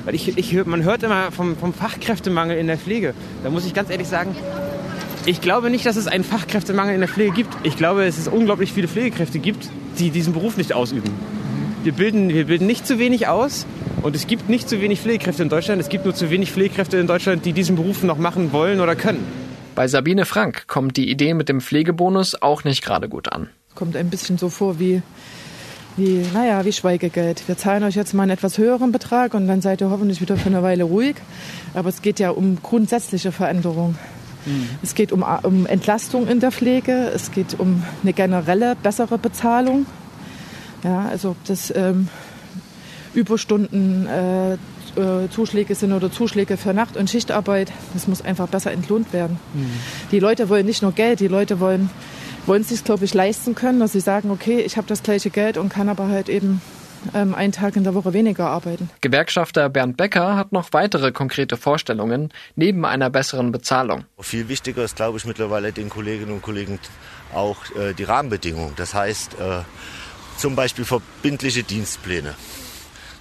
Weil 0.04 0.14
ich, 0.14 0.36
ich, 0.36 0.64
man 0.66 0.82
hört 0.82 1.02
immer 1.02 1.30
vom, 1.30 1.56
vom 1.56 1.72
Fachkräftemangel 1.72 2.58
in 2.58 2.66
der 2.66 2.78
Pflege. 2.78 3.14
Da 3.42 3.50
muss 3.50 3.66
ich 3.66 3.74
ganz 3.74 3.90
ehrlich 3.90 4.08
sagen, 4.08 4.36
ich 5.26 5.40
glaube 5.40 5.70
nicht, 5.70 5.86
dass 5.86 5.96
es 5.96 6.06
einen 6.06 6.24
Fachkräftemangel 6.24 6.94
in 6.94 7.00
der 7.00 7.08
Pflege 7.08 7.32
gibt. 7.32 7.54
Ich 7.62 7.76
glaube, 7.76 8.04
es 8.04 8.28
unglaublich 8.28 8.72
viele 8.72 8.88
Pflegekräfte 8.88 9.38
gibt, 9.38 9.70
die 9.98 10.10
diesen 10.10 10.34
Beruf 10.34 10.56
nicht 10.56 10.74
ausüben. 10.74 11.10
Wir 11.82 11.92
bilden, 11.92 12.28
wir 12.30 12.46
bilden 12.46 12.66
nicht 12.66 12.86
zu 12.86 12.98
wenig 12.98 13.28
aus 13.28 13.66
und 14.02 14.16
es 14.16 14.26
gibt 14.26 14.48
nicht 14.48 14.68
zu 14.68 14.80
wenig 14.80 15.00
Pflegekräfte 15.00 15.42
in 15.42 15.48
Deutschland. 15.48 15.80
Es 15.80 15.88
gibt 15.88 16.04
nur 16.04 16.14
zu 16.14 16.30
wenig 16.30 16.50
Pflegekräfte 16.50 16.98
in 16.98 17.06
Deutschland, 17.06 17.44
die 17.44 17.52
diesen 17.52 17.76
Beruf 17.76 18.02
noch 18.02 18.18
machen 18.18 18.52
wollen 18.52 18.80
oder 18.80 18.96
können. 18.96 19.24
Bei 19.74 19.88
Sabine 19.88 20.24
Frank 20.24 20.66
kommt 20.66 20.96
die 20.96 21.10
Idee 21.10 21.34
mit 21.34 21.48
dem 21.48 21.60
Pflegebonus 21.60 22.40
auch 22.40 22.64
nicht 22.64 22.84
gerade 22.84 23.08
gut 23.08 23.32
an. 23.32 23.48
Kommt 23.74 23.96
ein 23.96 24.08
bisschen 24.08 24.38
so 24.38 24.50
vor 24.50 24.78
wie, 24.78 25.02
wie, 25.96 26.24
naja, 26.32 26.64
wie 26.64 26.72
Schweigegeld. 26.72 27.46
Wir 27.48 27.56
zahlen 27.56 27.82
euch 27.82 27.96
jetzt 27.96 28.14
mal 28.14 28.22
einen 28.22 28.32
etwas 28.32 28.56
höheren 28.58 28.92
Betrag 28.92 29.34
und 29.34 29.48
dann 29.48 29.62
seid 29.62 29.80
ihr 29.80 29.90
hoffentlich 29.90 30.20
wieder 30.20 30.36
für 30.36 30.48
eine 30.48 30.62
Weile 30.62 30.84
ruhig. 30.84 31.16
Aber 31.74 31.88
es 31.88 32.00
geht 32.00 32.20
ja 32.20 32.30
um 32.30 32.62
grundsätzliche 32.62 33.32
Veränderungen. 33.32 33.98
Mhm. 34.46 34.68
Es 34.82 34.94
geht 34.94 35.10
um, 35.10 35.24
um 35.42 35.66
Entlastung 35.66 36.28
in 36.28 36.38
der 36.38 36.52
Pflege, 36.52 37.10
es 37.14 37.32
geht 37.32 37.58
um 37.58 37.82
eine 38.02 38.12
generelle 38.12 38.76
bessere 38.76 39.18
Bezahlung. 39.18 39.86
Ja, 40.84 41.06
also 41.08 41.30
ob 41.30 41.44
das 41.46 41.72
ähm, 41.74 42.08
Überstunden, 43.14 44.06
äh, 44.06 44.54
äh, 44.54 45.28
Zuschläge 45.30 45.74
sind 45.74 45.92
oder 45.92 46.12
Zuschläge 46.12 46.56
für 46.56 46.74
Nacht- 46.74 46.96
und 46.96 47.10
Schichtarbeit, 47.10 47.72
das 47.94 48.06
muss 48.06 48.22
einfach 48.22 48.46
besser 48.46 48.70
entlohnt 48.70 49.12
werden. 49.12 49.38
Mhm. 49.54 49.66
Die 50.12 50.20
Leute 50.20 50.48
wollen 50.48 50.66
nicht 50.66 50.82
nur 50.82 50.92
Geld, 50.92 51.20
die 51.20 51.28
Leute 51.28 51.58
wollen 51.58 51.90
wollen 52.46 52.62
es 52.62 52.68
sich, 52.68 52.84
glaube 52.84 53.04
ich, 53.04 53.14
leisten 53.14 53.54
können, 53.54 53.80
dass 53.80 53.92
sie 53.92 54.00
sagen, 54.00 54.30
okay, 54.30 54.60
ich 54.60 54.76
habe 54.76 54.86
das 54.86 55.02
gleiche 55.02 55.30
Geld 55.30 55.56
und 55.56 55.68
kann 55.68 55.88
aber 55.88 56.08
halt 56.08 56.28
eben 56.28 56.60
ähm, 57.12 57.34
einen 57.34 57.52
Tag 57.52 57.76
in 57.76 57.84
der 57.84 57.94
Woche 57.94 58.12
weniger 58.12 58.46
arbeiten. 58.48 58.88
Gewerkschafter 59.00 59.68
Bernd 59.68 59.96
Becker 59.96 60.36
hat 60.36 60.52
noch 60.52 60.72
weitere 60.72 61.12
konkrete 61.12 61.56
Vorstellungen 61.56 62.32
neben 62.56 62.84
einer 62.84 63.10
besseren 63.10 63.52
Bezahlung. 63.52 64.04
Viel 64.20 64.48
wichtiger 64.48 64.84
ist, 64.84 64.96
glaube 64.96 65.18
ich, 65.18 65.24
mittlerweile 65.24 65.72
den 65.72 65.88
Kolleginnen 65.88 66.32
und 66.32 66.42
Kollegen 66.42 66.78
auch 67.34 67.56
äh, 67.76 67.92
die 67.94 68.04
Rahmenbedingungen. 68.04 68.74
Das 68.76 68.94
heißt 68.94 69.34
äh, 69.34 69.62
zum 70.36 70.56
Beispiel 70.56 70.84
verbindliche 70.84 71.62
Dienstpläne. 71.62 72.34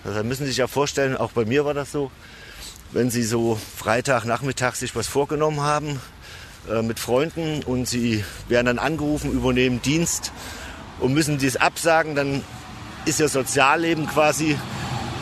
Also, 0.04 0.18
da 0.18 0.24
müssen 0.24 0.44
Sie 0.44 0.50
sich 0.50 0.58
ja 0.58 0.68
vorstellen, 0.68 1.16
auch 1.16 1.32
bei 1.32 1.46
mir 1.46 1.66
war 1.66 1.74
das 1.74 1.92
so, 1.92 2.12
wenn 2.92 3.10
Sie 3.10 3.24
so 3.24 3.58
Freitagnachmittag 3.78 4.76
sich 4.76 4.96
was 4.96 5.08
vorgenommen 5.08 5.62
haben, 5.62 6.00
äh, 6.70 6.82
mit 6.82 7.00
Freunden 7.00 7.64
und 7.64 7.88
sie 7.88 8.24
werden 8.48 8.68
dann 8.68 8.80
angerufen, 8.80 9.32
übernehmen 9.32 9.82
Dienst 9.82 10.32
und 11.00 11.14
müssen 11.14 11.38
dies 11.38 11.58
absagen, 11.58 12.16
dann 12.16 12.44
ist 13.06 13.20
ihr 13.20 13.28
Sozialleben 13.28 14.08
quasi, 14.08 14.58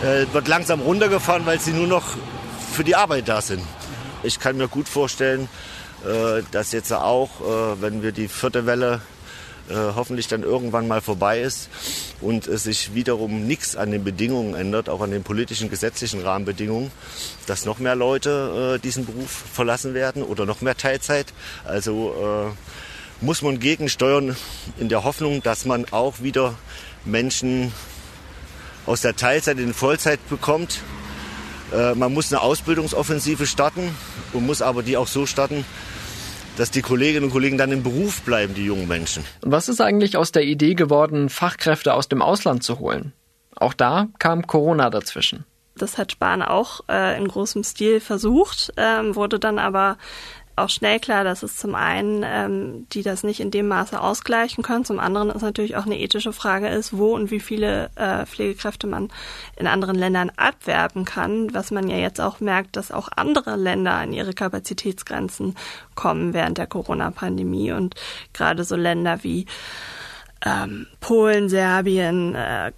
äh, 0.04 0.26
wird 0.34 0.48
langsam 0.48 0.82
runtergefahren, 0.82 1.46
weil 1.46 1.60
sie 1.60 1.74
nur 1.74 1.88
noch 1.88 2.16
für 2.74 2.84
die 2.84 2.96
Arbeit 2.96 3.28
da 3.28 3.42
sind. 3.42 3.64
Ich 4.24 4.40
kann 4.40 4.58
mir 4.58 4.68
gut 4.68 4.88
vorstellen, 4.88 5.50
äh, 6.06 6.44
dass 6.52 6.72
jetzt 6.72 6.92
auch, 6.94 7.30
äh, 7.42 7.82
wenn 7.82 8.04
wir 8.04 8.12
die 8.12 8.28
vierte 8.28 8.66
Welle 8.66 9.02
äh, 9.70 9.74
hoffentlich 9.96 10.28
dann 10.28 10.44
irgendwann 10.44 10.88
mal 10.88 11.02
vorbei 11.02 11.42
ist 11.42 11.70
und 12.20 12.48
es 12.48 12.64
sich 12.64 12.94
wiederum 12.94 13.48
nichts 13.48 13.76
an 13.76 13.92
den 13.92 14.04
Bedingungen 14.04 14.56
ändert, 14.56 14.90
auch 14.90 15.02
an 15.02 15.12
den 15.12 15.24
politischen, 15.24 15.70
gesetzlichen 15.70 16.22
Rahmenbedingungen, 16.22 16.92
dass 17.48 17.66
noch 17.66 17.80
mehr 17.80 17.96
Leute 17.96 18.76
äh, 18.76 18.80
diesen 18.80 19.06
Beruf 19.06 19.30
verlassen 19.30 19.94
werden 19.94 20.24
oder 20.24 20.46
noch 20.46 20.62
mehr 20.62 20.76
Teilzeit. 20.76 21.28
Also 21.64 22.52
äh, 22.52 23.24
muss 23.24 23.42
man 23.42 23.60
gegensteuern 23.60 24.36
in 24.80 24.90
der 24.90 25.04
Hoffnung, 25.04 25.44
dass 25.44 25.66
man 25.66 25.86
auch 25.92 26.22
wieder 26.22 26.56
Menschen 27.06 27.72
aus 28.86 29.02
der 29.02 29.16
Teilzeit 29.16 29.60
in 29.60 29.74
Vollzeit 29.74 30.28
bekommt. 30.30 30.80
Äh, 31.72 31.94
man 31.96 32.14
muss 32.14 32.32
eine 32.32 32.42
Ausbildungsoffensive 32.42 33.46
starten 33.46 33.96
und 34.34 34.46
muss 34.46 34.62
aber 34.62 34.84
die 34.84 34.98
auch 34.98 35.08
so 35.08 35.26
starten, 35.26 35.66
dass 36.58 36.72
die 36.72 36.82
Kolleginnen 36.82 37.26
und 37.26 37.32
Kollegen 37.32 37.58
dann 37.58 37.72
im 37.72 37.84
Beruf 37.84 38.22
bleiben, 38.22 38.54
die 38.54 38.66
jungen 38.66 38.88
Menschen. 38.88 39.24
Und 39.42 39.52
was 39.52 39.70
ist 39.70 39.82
eigentlich 39.82 40.18
aus 40.18 40.32
der 40.32 40.44
Idee 40.44 40.76
geworden, 40.76 41.30
Fachkräfte 41.30 41.94
aus 41.94 42.08
dem 42.08 42.22
Ausland 42.22 42.64
zu 42.64 42.80
holen? 42.80 43.14
Auch 43.56 43.74
da 43.74 44.08
kam 44.20 44.48
Corona 44.48 44.90
dazwischen. 44.90 45.46
Das 45.76 45.98
hat 45.98 46.12
Spahn 46.12 46.42
auch 46.42 46.82
äh, 46.90 47.18
in 47.18 47.28
großem 47.28 47.64
Stil 47.64 48.00
versucht, 48.00 48.74
ähm, 48.78 49.16
wurde 49.16 49.40
dann 49.40 49.58
aber 49.58 49.98
auch 50.56 50.70
schnell 50.70 51.00
klar, 51.00 51.24
dass 51.24 51.44
es 51.44 51.58
zum 51.58 51.76
einen, 51.76 52.24
ähm, 52.26 52.88
die 52.92 53.04
das 53.04 53.24
nicht 53.24 53.40
in 53.40 53.52
dem 53.52 53.68
Maße 53.68 54.00
ausgleichen 54.00 54.64
können, 54.64 54.86
zum 54.86 55.00
anderen 55.00 55.30
ist 55.30 55.42
natürlich 55.42 55.76
auch 55.76 55.86
eine 55.86 56.00
ethische 56.00 56.34
Frage 56.34 56.68
ist, 56.68 56.98
wo 56.98 57.16
und 57.16 57.32
wie 57.32 57.40
viele 57.40 57.90
äh, 57.96 58.26
Pflegekräfte 58.26 58.88
man 58.88 59.10
in 59.56 59.68
anderen 59.68 59.96
Ländern 59.96 60.32
abwerben 60.36 61.06
kann, 61.06 61.54
was 61.54 61.72
man 61.72 61.88
ja 61.88 61.98
jetzt 61.98 62.20
auch 62.22 62.40
merkt, 62.40 62.76
dass 62.76 62.92
auch 62.92 63.10
andere 63.16 63.56
Länder 63.56 63.94
an 63.94 64.14
ihre 64.14 64.34
Kapazitätsgrenzen 64.34 65.56
kommen 65.96 66.34
während 66.34 66.58
der 66.58 66.68
Corona-Pandemie. 66.68 67.72
Und 67.72 67.96
gerade 68.34 68.64
so 68.64 68.76
Länder 68.76 69.24
wie 69.24 69.46
ähm, 70.46 70.88
Polen, 71.00 71.50
Serbien, 71.50 72.36
äh, 72.36 72.72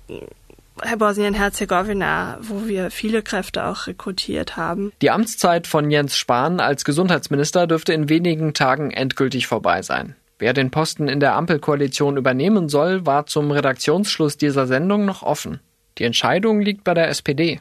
Bosnien-Herzegowina, 0.98 2.40
wo 2.42 2.68
wir 2.68 2.92
viele 2.92 3.22
Kräfte 3.22 3.66
auch 3.66 3.88
rekrutiert 3.88 4.58
haben. 4.58 4.92
Die 5.02 5.12
Amtszeit 5.12 5.68
von 5.68 5.92
Jens 5.92 6.18
Spahn 6.18 6.60
als 6.60 6.86
Gesundheitsminister 6.86 7.68
dürfte 7.68 7.94
in 7.94 8.10
wenigen 8.10 8.54
Tagen 8.54 8.92
endgültig 8.92 9.48
vorbei 9.48 9.82
sein. 9.82 10.16
Wer 10.40 10.54
den 10.54 10.72
Posten 10.72 11.08
in 11.08 11.20
der 11.20 11.36
Ampelkoalition 11.36 12.18
übernehmen 12.18 12.68
soll, 12.68 13.06
war 13.06 13.28
zum 13.28 13.52
Redaktionsschluss 13.52 14.38
dieser 14.38 14.68
Sendung 14.68 15.06
noch 15.06 15.24
offen. 15.24 15.60
Die 15.98 16.04
Entscheidung 16.04 16.60
liegt 16.60 16.84
bei 16.84 16.94
der 16.94 17.08
SPD. 17.08 17.60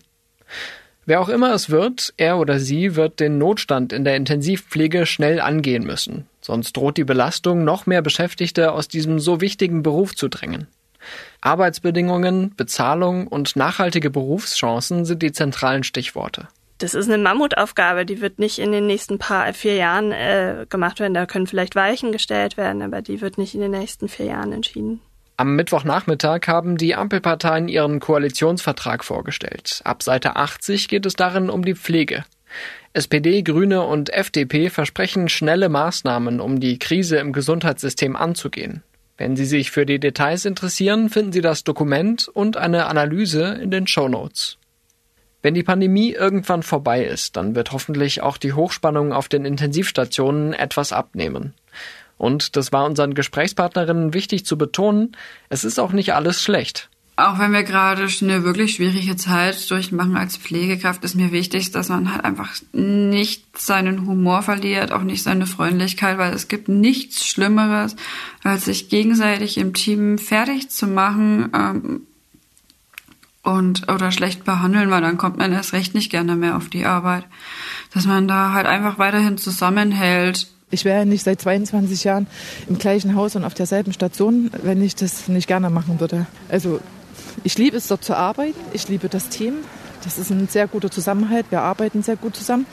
Wer 1.04 1.20
auch 1.20 1.28
immer 1.28 1.52
es 1.52 1.68
wird, 1.68 2.14
er 2.16 2.38
oder 2.38 2.60
sie 2.60 2.94
wird 2.94 3.18
den 3.18 3.36
Notstand 3.38 3.92
in 3.92 4.04
der 4.04 4.16
Intensivpflege 4.16 5.04
schnell 5.04 5.40
angehen 5.40 5.84
müssen, 5.84 6.26
sonst 6.40 6.76
droht 6.76 6.96
die 6.96 7.04
Belastung, 7.04 7.64
noch 7.64 7.86
mehr 7.86 8.02
Beschäftigte 8.02 8.72
aus 8.72 8.86
diesem 8.86 9.18
so 9.18 9.40
wichtigen 9.40 9.82
Beruf 9.82 10.14
zu 10.14 10.28
drängen. 10.28 10.68
Arbeitsbedingungen, 11.40 12.54
Bezahlung 12.56 13.26
und 13.26 13.56
nachhaltige 13.56 14.10
Berufschancen 14.10 15.04
sind 15.04 15.22
die 15.22 15.32
zentralen 15.32 15.82
Stichworte. 15.82 16.48
Das 16.78 16.94
ist 16.94 17.08
eine 17.08 17.22
Mammutaufgabe, 17.22 18.04
die 18.04 18.20
wird 18.20 18.40
nicht 18.40 18.58
in 18.58 18.72
den 18.72 18.86
nächsten 18.86 19.18
paar 19.18 19.52
vier 19.52 19.76
Jahren 19.76 20.10
äh, 20.10 20.66
gemacht 20.68 20.98
werden. 20.98 21.14
Da 21.14 21.26
können 21.26 21.46
vielleicht 21.46 21.76
Weichen 21.76 22.10
gestellt 22.10 22.56
werden, 22.56 22.82
aber 22.82 23.02
die 23.02 23.20
wird 23.20 23.38
nicht 23.38 23.54
in 23.54 23.60
den 23.60 23.70
nächsten 23.70 24.08
vier 24.08 24.26
Jahren 24.26 24.52
entschieden. 24.52 25.00
Am 25.36 25.56
Mittwochnachmittag 25.56 26.46
haben 26.46 26.76
die 26.76 26.94
Ampelparteien 26.94 27.68
ihren 27.68 28.00
Koalitionsvertrag 28.00 29.04
vorgestellt. 29.04 29.80
Ab 29.84 30.02
Seite 30.02 30.36
80 30.36 30.88
geht 30.88 31.06
es 31.06 31.14
darin 31.14 31.50
um 31.50 31.64
die 31.64 31.74
Pflege. 31.74 32.24
SPD, 32.92 33.42
Grüne 33.42 33.82
und 33.82 34.12
FDP 34.12 34.68
versprechen 34.68 35.28
schnelle 35.28 35.68
Maßnahmen, 35.68 36.40
um 36.40 36.60
die 36.60 36.78
Krise 36.78 37.16
im 37.16 37.32
Gesundheitssystem 37.32 38.16
anzugehen. 38.16 38.82
Wenn 39.16 39.36
Sie 39.36 39.44
sich 39.44 39.70
für 39.70 39.86
die 39.86 40.00
Details 40.00 40.44
interessieren, 40.44 41.10
finden 41.10 41.32
Sie 41.32 41.42
das 41.42 41.64
Dokument 41.64 42.28
und 42.28 42.56
eine 42.56 42.86
Analyse 42.86 43.58
in 43.62 43.70
den 43.70 43.86
Show 43.86 44.08
Notes. 44.08 44.58
Wenn 45.42 45.54
die 45.54 45.64
Pandemie 45.64 46.12
irgendwann 46.12 46.62
vorbei 46.62 47.04
ist, 47.04 47.36
dann 47.36 47.54
wird 47.54 47.72
hoffentlich 47.72 48.22
auch 48.22 48.36
die 48.36 48.52
Hochspannung 48.52 49.12
auf 49.12 49.28
den 49.28 49.44
Intensivstationen 49.44 50.52
etwas 50.52 50.92
abnehmen. 50.92 51.54
Und 52.16 52.56
das 52.56 52.70
war 52.70 52.86
unseren 52.86 53.14
Gesprächspartnerinnen 53.14 54.14
wichtig 54.14 54.46
zu 54.46 54.56
betonen, 54.56 55.16
es 55.48 55.64
ist 55.64 55.80
auch 55.80 55.92
nicht 55.92 56.14
alles 56.14 56.40
schlecht. 56.40 56.88
Auch 57.22 57.38
wenn 57.38 57.52
wir 57.52 57.62
gerade 57.62 58.08
eine 58.20 58.42
wirklich 58.42 58.74
schwierige 58.74 59.14
Zeit 59.14 59.70
durchmachen 59.70 60.16
als 60.16 60.36
Pflegekraft, 60.36 61.04
ist 61.04 61.14
mir 61.14 61.30
wichtig, 61.30 61.70
dass 61.70 61.88
man 61.88 62.12
halt 62.12 62.24
einfach 62.24 62.50
nicht 62.72 63.60
seinen 63.60 64.08
Humor 64.08 64.42
verliert, 64.42 64.90
auch 64.90 65.02
nicht 65.02 65.22
seine 65.22 65.46
Freundlichkeit, 65.46 66.18
weil 66.18 66.32
es 66.32 66.48
gibt 66.48 66.68
nichts 66.68 67.24
Schlimmeres, 67.24 67.94
als 68.42 68.64
sich 68.64 68.88
gegenseitig 68.88 69.56
im 69.58 69.72
Team 69.72 70.18
fertig 70.18 70.68
zu 70.70 70.88
machen 70.88 71.50
ähm, 71.54 72.00
und 73.44 73.88
oder 73.88 74.10
schlecht 74.10 74.42
behandeln, 74.42 74.90
weil 74.90 75.02
dann 75.02 75.16
kommt 75.16 75.38
man 75.38 75.52
erst 75.52 75.74
recht 75.74 75.94
nicht 75.94 76.10
gerne 76.10 76.34
mehr 76.34 76.56
auf 76.56 76.70
die 76.70 76.86
Arbeit. 76.86 77.24
Dass 77.94 78.04
man 78.04 78.26
da 78.26 78.52
halt 78.52 78.66
einfach 78.66 78.98
weiterhin 78.98 79.38
zusammenhält, 79.38 80.48
ich 80.72 80.84
wäre 80.84 81.06
nicht 81.06 81.22
seit 81.22 81.40
22 81.40 82.02
Jahren 82.02 82.26
im 82.68 82.78
gleichen 82.78 83.14
Haus 83.14 83.36
und 83.36 83.44
auf 83.44 83.54
derselben 83.54 83.92
Station, 83.92 84.50
wenn 84.62 84.82
ich 84.82 84.96
das 84.96 85.28
nicht 85.28 85.46
gerne 85.46 85.70
machen 85.70 86.00
würde. 86.00 86.26
Also 86.48 86.80
ich 87.44 87.58
liebe 87.58 87.76
es 87.76 87.88
dort 87.88 88.04
zu 88.04 88.16
arbeiten. 88.16 88.58
Ich 88.72 88.88
liebe 88.88 89.08
das 89.08 89.28
Team. 89.28 89.54
Das 90.04 90.18
ist 90.18 90.30
ein 90.30 90.48
sehr 90.48 90.66
guter 90.66 90.90
Zusammenhalt. 90.90 91.46
Wir 91.50 91.62
arbeiten 91.62 92.02
sehr 92.02 92.16
gut 92.16 92.36
zusammen. 92.36 92.66